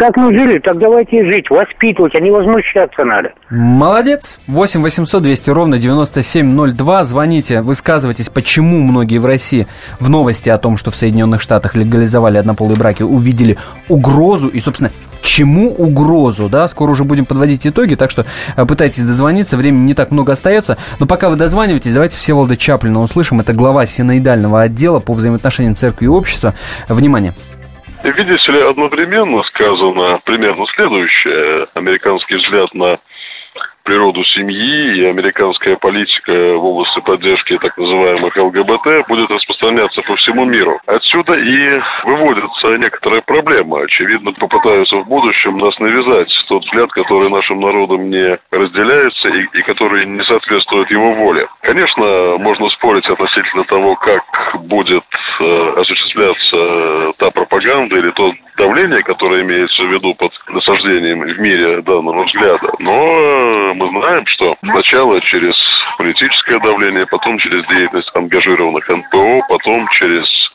Как 0.00 0.16
мы 0.16 0.32
жили, 0.32 0.58
так 0.60 0.78
давайте 0.78 1.18
и 1.18 1.24
жить, 1.26 1.50
воспитывать, 1.50 2.14
а 2.14 2.20
не 2.20 2.30
возмущаться 2.30 3.04
надо. 3.04 3.34
Молодец. 3.50 4.40
8 4.46 4.80
800 4.80 5.22
200 5.22 5.50
ровно 5.50 5.76
9702. 5.78 7.04
Звоните, 7.04 7.60
высказывайтесь, 7.60 8.30
почему 8.30 8.80
многие 8.80 9.18
в 9.18 9.26
России 9.26 9.66
в 9.98 10.08
новости 10.08 10.48
о 10.48 10.56
том, 10.56 10.78
что 10.78 10.90
в 10.90 10.96
Соединенных 10.96 11.42
Штатах 11.42 11.74
легализовали 11.74 12.38
однополые 12.38 12.78
браки, 12.78 13.02
увидели 13.02 13.58
угрозу 13.90 14.48
и, 14.48 14.58
собственно, 14.58 14.90
чему 15.20 15.70
угрозу, 15.70 16.48
да, 16.48 16.66
скоро 16.68 16.92
уже 16.92 17.04
будем 17.04 17.26
подводить 17.26 17.66
итоги, 17.66 17.94
так 17.94 18.10
что 18.10 18.24
э, 18.56 18.64
пытайтесь 18.64 19.02
дозвониться, 19.02 19.58
времени 19.58 19.82
не 19.82 19.94
так 19.94 20.12
много 20.12 20.32
остается, 20.32 20.78
но 20.98 21.04
пока 21.04 21.28
вы 21.28 21.36
дозваниваетесь, 21.36 21.92
давайте 21.92 22.16
Всеволода 22.16 22.56
Чаплина 22.56 23.02
услышим, 23.02 23.40
это 23.40 23.52
глава 23.52 23.84
синоидального 23.84 24.62
отдела 24.62 24.98
по 25.00 25.12
взаимоотношениям 25.12 25.76
церкви 25.76 26.06
и 26.06 26.08
общества. 26.08 26.54
Внимание. 26.88 27.34
Видите 28.02 28.52
ли, 28.52 28.62
одновременно 28.62 29.42
сказано 29.44 30.20
примерно 30.24 30.64
следующее. 30.74 31.68
Американский 31.74 32.36
взгляд 32.36 32.72
на 32.74 32.98
природу 33.84 34.22
семьи 34.24 34.98
и 34.98 35.04
американская 35.04 35.76
политика 35.76 36.32
в 36.32 36.64
области 36.64 37.00
поддержки 37.00 37.58
так 37.58 37.76
называемых 37.76 38.36
ЛГБТ 38.36 39.08
будет 39.08 39.30
распространяться 39.30 40.02
по 40.02 40.16
всему 40.16 40.44
миру. 40.44 40.80
Отсюда 40.86 41.34
и 41.34 41.80
выводится 42.04 42.76
некоторая 42.78 43.20
проблема. 43.22 43.82
Очевидно, 43.82 44.32
попытаются 44.32 44.96
в 44.96 45.08
будущем 45.08 45.58
нас 45.58 45.78
навязать 45.78 46.30
тот 46.48 46.64
взгляд, 46.64 46.90
который 46.92 47.30
нашим 47.30 47.60
народом 47.60 48.10
не 48.10 48.38
разделяется 48.50 49.28
и, 49.28 49.58
и 49.58 49.62
который 49.62 50.06
не 50.06 50.22
соответствует 50.24 50.90
его 50.90 51.14
воле. 51.14 51.48
Конечно, 51.62 52.38
можно 52.38 52.68
спорить 52.70 53.08
относительно 53.08 53.64
того, 53.64 53.96
как 53.96 54.22
будет 54.62 55.04
э, 55.40 55.72
та 57.60 57.70
пропаганда 57.70 57.96
или 57.96 58.10
то 58.12 58.32
давление, 58.56 59.02
которое 59.04 59.42
имеется 59.42 59.82
в 59.82 59.92
виду 59.92 60.14
под 60.14 60.32
насаждением 60.48 61.20
в 61.20 61.38
мире 61.38 61.82
данного 61.82 62.24
взгляда. 62.24 62.72
Но 62.78 62.92
э, 62.92 63.74
мы 63.74 63.88
знаем, 63.88 64.26
что 64.26 64.56
сначала 64.62 65.20
через 65.22 65.54
политическое 65.98 66.58
давление, 66.60 67.06
потом 67.06 67.38
через 67.38 67.66
деятельность 67.68 68.10
ангажированных 68.14 68.88
НПО, 68.88 69.40
потом 69.48 69.88
через 69.92 70.49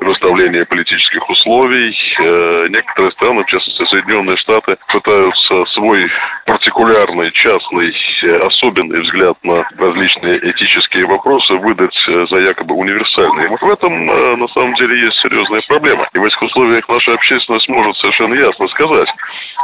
выставление 0.00 0.64
политических 0.64 1.28
условий. 1.28 1.96
Э, 2.20 2.66
Некоторые 2.68 3.12
страны, 3.12 3.42
в 3.42 3.46
частности 3.46 3.84
Соединенные 3.86 4.36
Штаты, 4.38 4.76
пытаются 4.88 5.64
свой 5.72 6.10
партикулярный, 6.46 7.30
частный, 7.32 7.94
э, 8.22 8.38
особенный 8.46 9.00
взгляд 9.02 9.36
на 9.42 9.64
различные 9.78 10.50
этические 10.50 11.06
вопросы 11.06 11.54
выдать 11.54 11.96
э, 12.08 12.26
за 12.30 12.42
якобы 12.42 12.74
универсальные. 12.74 13.48
Вот 13.48 13.60
в 13.60 13.70
этом 13.70 14.06
на 14.06 14.48
самом 14.48 14.74
деле 14.74 15.00
есть 15.00 15.18
серьезная 15.20 15.62
проблема. 15.68 16.08
И 16.12 16.18
в 16.18 16.24
этих 16.24 16.42
условиях 16.42 16.88
наша 16.88 17.12
общественность 17.12 17.68
может 17.68 17.96
совершенно 17.98 18.34
ясно 18.34 18.68
сказать, 18.68 19.08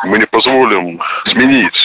мы 0.04 0.18
не 0.18 0.26
позволим 0.26 1.00
изменить 1.26 1.78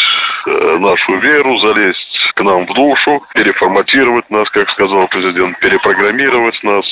нашу 0.45 1.17
веру, 1.17 1.57
залезть 1.59 2.04
к 2.35 2.41
нам 2.41 2.65
в 2.65 2.73
душу, 2.73 3.23
переформатировать 3.33 4.29
нас, 4.29 4.49
как 4.49 4.69
сказал 4.71 5.07
президент, 5.07 5.59
перепрограммировать 5.59 6.63
нас. 6.63 6.85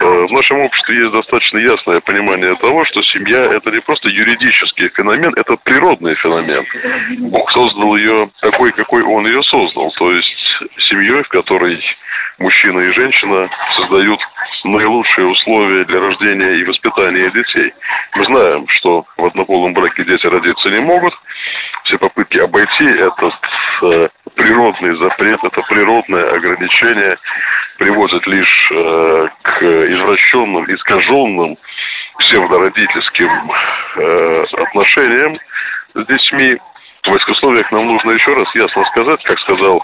Э, 0.00 0.04
В 0.04 0.32
нашем 0.32 0.60
обществе 0.60 0.96
есть 0.96 1.12
достаточно 1.12 1.58
ясное 1.58 2.00
понимание 2.00 2.54
того, 2.56 2.84
что 2.86 3.02
семья– 3.02 3.40
это 3.50 3.70
не 3.70 3.80
просто 3.80 4.08
юридический 4.08 4.88
феномен, 4.90 5.32
это 5.36 5.56
природный 5.64 6.14
феномен. 6.16 6.66
Бог 7.30 7.50
создал 7.52 7.96
ее 7.96 8.30
такой, 8.40 8.72
какой 8.72 9.02
Он 9.02 9.26
ее 9.26 9.42
создал. 9.44 9.90
То 9.92 10.12
есть 10.12 10.62
семьей, 10.88 11.22
в 11.22 11.28
которой 11.28 11.82
мужчина 12.38 12.80
и 12.80 12.92
женщина 12.92 13.48
создают 13.76 14.20
наилучшие 14.64 15.26
условия 15.26 15.84
для 15.84 16.00
рождения 16.00 16.56
и 16.56 16.64
воспитания 16.64 17.30
детей. 17.30 17.72
Мы 18.16 18.24
знаем, 18.24 18.66
что 18.68 19.04
в 19.16 19.24
однополом 19.24 19.74
браке 19.74 20.04
дети 20.04 20.26
родиться 20.26 20.68
не 20.70 20.82
могут. 20.82 21.14
Все 21.84 21.98
попытки 21.98 22.38
обойти 22.38 22.84
этот 22.84 23.34
э, 23.82 24.08
природный 24.44 24.96
запрет, 24.98 25.40
это 25.42 25.62
природное 25.62 26.30
ограничение 26.32 27.16
приводят 27.78 28.26
лишь 28.26 28.70
э, 28.72 29.28
к 29.42 29.62
извращенным, 29.62 30.64
искаженным 30.74 31.56
псевдородительским 32.18 33.52
э, 33.96 34.44
отношениям 34.58 35.38
с 35.94 36.06
детьми. 36.06 36.60
В 37.04 37.14
этих 37.14 37.28
условиях 37.28 37.70
нам 37.70 37.86
нужно 37.86 38.12
еще 38.12 38.32
раз 38.32 38.48
ясно 38.54 38.84
сказать, 38.86 39.22
как 39.24 39.38
сказал 39.40 39.82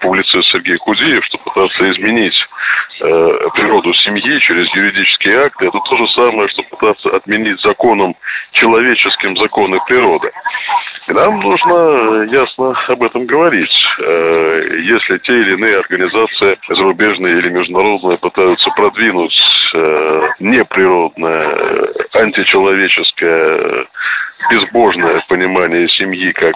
публицист 0.00 0.48
Сергей 0.50 0.76
Кудиев, 0.76 1.24
что 1.24 1.38
пытаться 1.38 1.90
изменить 1.92 2.36
э, 3.00 3.48
природу 3.54 3.92
семьи 3.94 4.38
через 4.40 4.68
юридические 4.74 5.38
акты, 5.38 5.66
это 5.66 5.78
то 5.80 5.96
же 5.96 6.06
самое, 6.08 6.48
что 6.48 6.62
пытаться 6.64 7.16
отменить 7.16 7.60
законом, 7.62 8.14
человеческим 8.52 9.36
законы 9.38 9.78
природы. 9.86 10.30
И 11.08 11.12
нам 11.12 11.40
нужно 11.40 12.24
ясно 12.24 12.74
об 12.88 13.02
этом 13.02 13.26
говорить. 13.26 13.72
Э, 14.00 14.62
Если 14.82 15.18
те 15.18 15.32
или 15.32 15.54
иные 15.54 15.76
организации, 15.76 16.58
зарубежные 16.68 17.38
или 17.38 17.48
международные, 17.48 18.18
пытаются 18.18 18.70
продвинуть 18.70 19.40
э, 19.74 20.28
неприродное, 20.40 21.48
э, 21.48 21.92
античеловеческое, 22.20 23.86
безбожное 24.50 25.22
понимание 25.28 25.88
семьи 25.88 26.32
как 26.32 26.54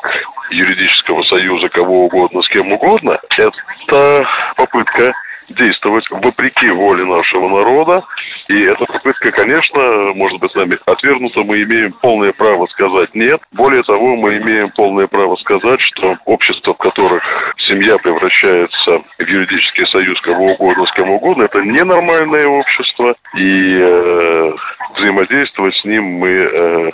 юридического 0.51 1.22
союза 1.24 1.68
кого 1.68 2.07
угодно 2.07 2.43
с 2.43 2.49
кем 2.49 2.72
угодно, 2.72 3.18
это 3.39 4.26
попытка 4.57 5.14
действовать 5.51 6.05
вопреки 6.11 6.70
воле 6.70 7.05
нашего 7.05 7.49
народа. 7.49 8.05
И 8.49 8.62
эта 8.62 8.85
попытка, 8.85 9.31
конечно, 9.33 10.12
может 10.14 10.39
быть 10.41 10.55
нами 10.55 10.78
отвергнута. 10.87 11.43
Мы 11.43 11.62
имеем 11.62 11.93
полное 12.01 12.33
право 12.33 12.66
сказать 12.66 13.14
нет. 13.14 13.41
Более 13.53 13.83
того, 13.83 14.16
мы 14.16 14.39
имеем 14.39 14.70
полное 14.70 15.07
право 15.07 15.37
сказать, 15.37 15.81
что 15.81 16.16
общество, 16.24 16.74
в 16.74 16.78
которых 16.78 17.22
семья 17.68 17.97
превращается 17.99 19.03
в 19.18 19.26
юридический 19.26 19.87
союз 19.87 20.20
кого 20.22 20.53
угодно 20.53 20.87
с 20.87 20.93
кем 20.93 21.11
угодно, 21.11 21.45
это 21.45 21.61
ненормальное 21.62 22.47
общество. 22.47 23.14
И 23.35 23.78
э, 23.81 24.53
взаимодействовать 24.97 25.76
с 25.76 25.85
ним 25.85 26.05
мы 26.18 26.28
э, 26.28 26.91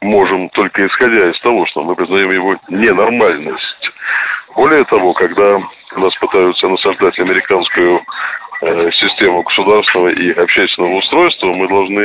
можем 0.00 0.48
только 0.50 0.86
исходя 0.86 1.30
из 1.30 1.40
того, 1.40 1.66
что 1.66 1.82
мы 1.82 1.94
признаем 1.94 2.30
его 2.30 2.56
ненормальность. 2.68 3.90
Более 4.54 4.84
того, 4.84 5.12
когда 5.12 5.58
нас 5.96 6.14
пытаются 6.16 6.68
насаждать 6.68 7.18
американскую 7.18 8.02
э, 8.62 8.90
систему 8.92 9.42
государственного 9.42 10.08
и 10.08 10.30
общественного 10.32 10.96
устройства, 10.96 11.46
мы 11.46 11.68
должны 11.68 12.00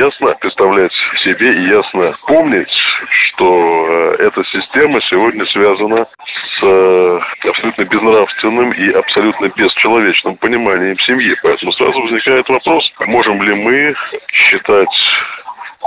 ясно 0.00 0.34
представлять 0.40 0.92
себе 1.24 1.52
и 1.52 1.68
ясно 1.68 2.16
помнить, 2.26 2.72
что 3.08 3.86
э, 3.88 4.16
эта 4.26 4.44
система 4.44 5.00
сегодня 5.02 5.44
связана 5.46 6.06
с 6.06 6.62
э, 6.62 7.20
абсолютно 7.48 7.84
безнравственным 7.84 8.72
и 8.72 8.90
абсолютно 8.92 9.48
бесчеловечным 9.48 10.36
пониманием 10.36 10.98
семьи. 11.00 11.36
Поэтому 11.42 11.72
сразу 11.72 12.00
возникает 12.00 12.48
вопрос, 12.48 12.92
можем 13.06 13.42
ли 13.42 13.54
мы 13.54 13.94
считать 14.32 14.88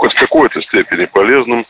хоть 0.04 0.14
в 0.16 0.20
какой-то 0.20 0.62
степени 0.64 1.06
полезным 1.06 1.66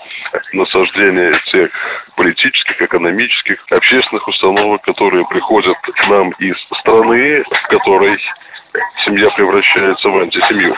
насаждение 0.53 1.39
тех 1.51 1.69
политических, 2.15 2.81
экономических, 2.81 3.63
общественных 3.69 4.27
установок, 4.27 4.81
которые 4.81 5.23
приходят 5.27 5.77
к 5.81 6.07
нам 6.07 6.31
из 6.39 6.55
страны, 6.79 7.43
в 7.43 7.67
которой 7.67 8.19
семья 9.05 9.29
превращается 9.35 10.09
в 10.09 10.17
антисемью. 10.17 10.75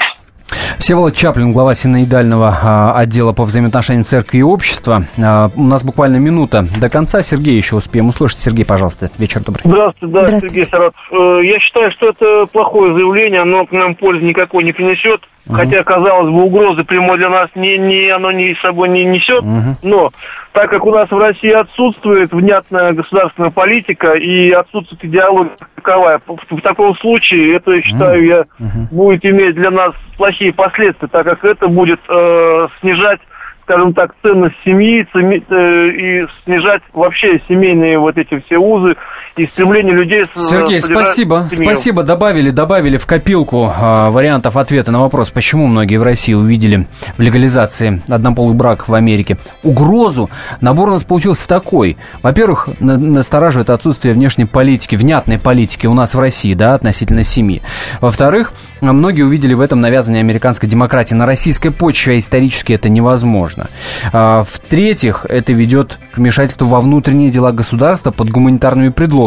Всеволод 0.79 1.15
Чаплин, 1.15 1.51
глава 1.51 1.73
синоидального 1.73 2.57
а, 2.61 2.93
отдела 2.97 3.33
по 3.33 3.43
взаимоотношениям 3.43 4.05
церкви 4.05 4.39
и 4.39 4.43
общества. 4.43 5.03
А, 5.21 5.49
у 5.55 5.63
нас 5.63 5.83
буквально 5.83 6.17
минута 6.17 6.65
до 6.79 6.89
конца. 6.89 7.21
Сергей 7.21 7.55
еще 7.55 7.75
успеем 7.75 8.09
услышать. 8.09 8.39
Сергей, 8.39 8.65
пожалуйста, 8.65 9.09
вечер 9.17 9.41
добрый. 9.41 9.61
Здравствуйте, 9.65 10.13
да, 10.13 10.25
Здравствуйте. 10.25 10.47
Сергей 10.49 10.69
Саратов. 10.69 11.11
Э, 11.11 11.39
я 11.43 11.59
считаю, 11.59 11.91
что 11.91 12.09
это 12.09 12.45
плохое 12.51 12.93
заявление, 12.93 13.41
оно 13.41 13.65
к 13.65 13.71
нам 13.71 13.95
пользы 13.95 14.25
никакой 14.25 14.63
не 14.63 14.73
принесет. 14.73 15.21
Угу. 15.47 15.55
Хотя, 15.55 15.83
казалось 15.83 16.31
бы, 16.31 16.43
угрозы 16.43 16.83
прямой 16.83 17.17
для 17.17 17.29
нас 17.29 17.49
не, 17.55 17.77
не, 17.77 18.09
оно 18.09 18.31
не 18.31 18.55
собой 18.61 18.89
не 18.89 19.05
несет. 19.05 19.43
Угу. 19.43 19.77
Но 19.83 20.11
так 20.55 20.69
как 20.69 20.85
у 20.85 20.91
нас 20.91 21.11
в 21.11 21.17
России 21.17 21.51
отсутствует 21.51 22.31
внятная 22.31 22.93
государственная 22.93 23.51
политика 23.51 24.13
и 24.13 24.51
отсутствует 24.51 25.03
идеология 25.03 25.51
таковая, 25.75 26.21
в, 26.25 26.37
в 26.49 26.61
таком 26.61 26.95
случае 26.95 27.57
это, 27.57 27.81
считаю 27.81 28.25
я, 28.25 28.45
будет 28.89 29.25
иметь 29.25 29.55
для 29.55 29.69
нас 29.69 29.91
плохие 30.17 30.53
последствия, 30.53 31.09
так 31.09 31.25
как 31.25 31.43
это 31.43 31.67
будет 31.67 31.99
э, 32.07 32.67
снижать 32.79 33.19
скажем 33.63 33.95
так, 33.95 34.13
ценность 34.21 34.55
семьи 34.63 35.05
э, 35.11 35.89
и 35.89 36.27
снижать 36.43 36.83
вообще 36.93 37.41
семейные 37.47 37.97
вот 37.97 38.15
эти 38.15 38.39
все 38.41 38.57
узы 38.57 38.95
и 39.37 39.45
стремление 39.45 39.93
людей... 39.93 40.23
Сергей, 40.35 40.81
спасибо. 40.81 41.47
Семью. 41.51 41.65
Спасибо. 41.65 42.03
Добавили, 42.03 42.51
добавили 42.51 42.97
в 42.97 43.05
копилку 43.05 43.65
э, 43.65 44.09
вариантов 44.09 44.55
ответа 44.55 44.91
на 44.91 45.01
вопрос, 45.01 45.29
почему 45.29 45.67
многие 45.67 45.97
в 45.97 46.03
России 46.03 46.33
увидели 46.33 46.87
в 47.17 47.21
легализации 47.21 48.01
однополый 48.07 48.55
брак 48.55 48.87
в 48.87 48.93
Америке 48.93 49.37
угрозу. 49.63 50.29
Набор 50.61 50.89
у 50.89 50.93
нас 50.93 51.03
получился 51.03 51.47
такой. 51.49 51.97
Во-первых, 52.21 52.69
настораживает 52.79 53.69
отсутствие 53.69 54.13
внешней 54.13 54.45
политики, 54.45 54.95
внятной 54.95 55.37
политики 55.37 55.85
у 55.85 55.93
нас 55.93 56.15
в 56.15 56.19
России, 56.19 56.53
да, 56.53 56.75
относительно 56.75 57.23
семьи. 57.23 57.61
Во-вторых, 57.99 58.53
многие 58.79 59.23
увидели 59.23 59.53
в 59.53 59.59
этом 59.59 59.81
навязывание 59.81 60.21
американской 60.21 60.69
демократии 60.69 61.13
на 61.13 61.25
российской 61.25 61.71
почве, 61.71 62.13
а 62.13 62.17
исторически 62.17 62.71
это 62.71 62.87
невозможно. 62.87 63.67
А, 64.13 64.43
в-третьих, 64.43 65.25
это 65.27 65.51
ведет 65.51 65.99
к 66.13 66.17
вмешательству 66.17 66.67
во 66.67 66.79
внутренние 66.79 67.31
дела 67.31 67.51
государства 67.51 68.11
под 68.11 68.29
гуманитарными 68.29 68.89
предлогами. 68.89 69.24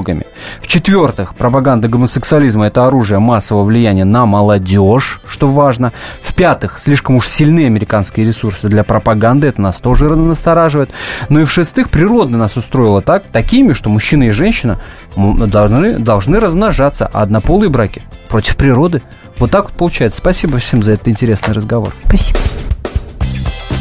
В-четвертых, 0.60 1.34
пропаганда 1.34 1.88
гомосексуализма– 1.88 2.66
это 2.68 2.86
оружие 2.86 3.18
массового 3.18 3.64
влияния 3.64 4.04
на 4.04 4.26
молодежь, 4.26 5.20
что 5.26 5.48
важно. 5.48 5.92
В-пятых, 6.22 6.78
слишком 6.78 7.16
уж 7.16 7.28
сильны 7.28 7.66
американские 7.66 8.26
ресурсы 8.26 8.68
для 8.68 8.84
пропаганды, 8.84 9.46
это 9.48 9.60
нас 9.60 9.78
тоже 9.78 10.08
настораживает. 10.08 10.90
Ну 11.28 11.40
и 11.40 11.44
в-шестых, 11.44 11.90
природа 11.90 12.36
нас 12.36 12.56
устроила 12.56 13.02
так, 13.02 13.24
такими, 13.32 13.72
что 13.72 13.90
мужчина 13.90 14.24
и 14.24 14.30
женщина 14.30 14.80
должны, 15.16 15.98
должны 15.98 16.40
размножаться, 16.40 17.10
а 17.12 17.22
однополые 17.22 17.70
браки 17.70 18.02
против 18.28 18.56
природы. 18.56 19.02
Вот 19.38 19.50
так 19.50 19.66
вот 19.66 19.74
получается. 19.74 20.18
Спасибо 20.18 20.58
всем 20.58 20.82
за 20.82 20.92
этот 20.92 21.08
интересный 21.08 21.54
разговор. 21.54 21.92
Спасибо. 22.06 22.38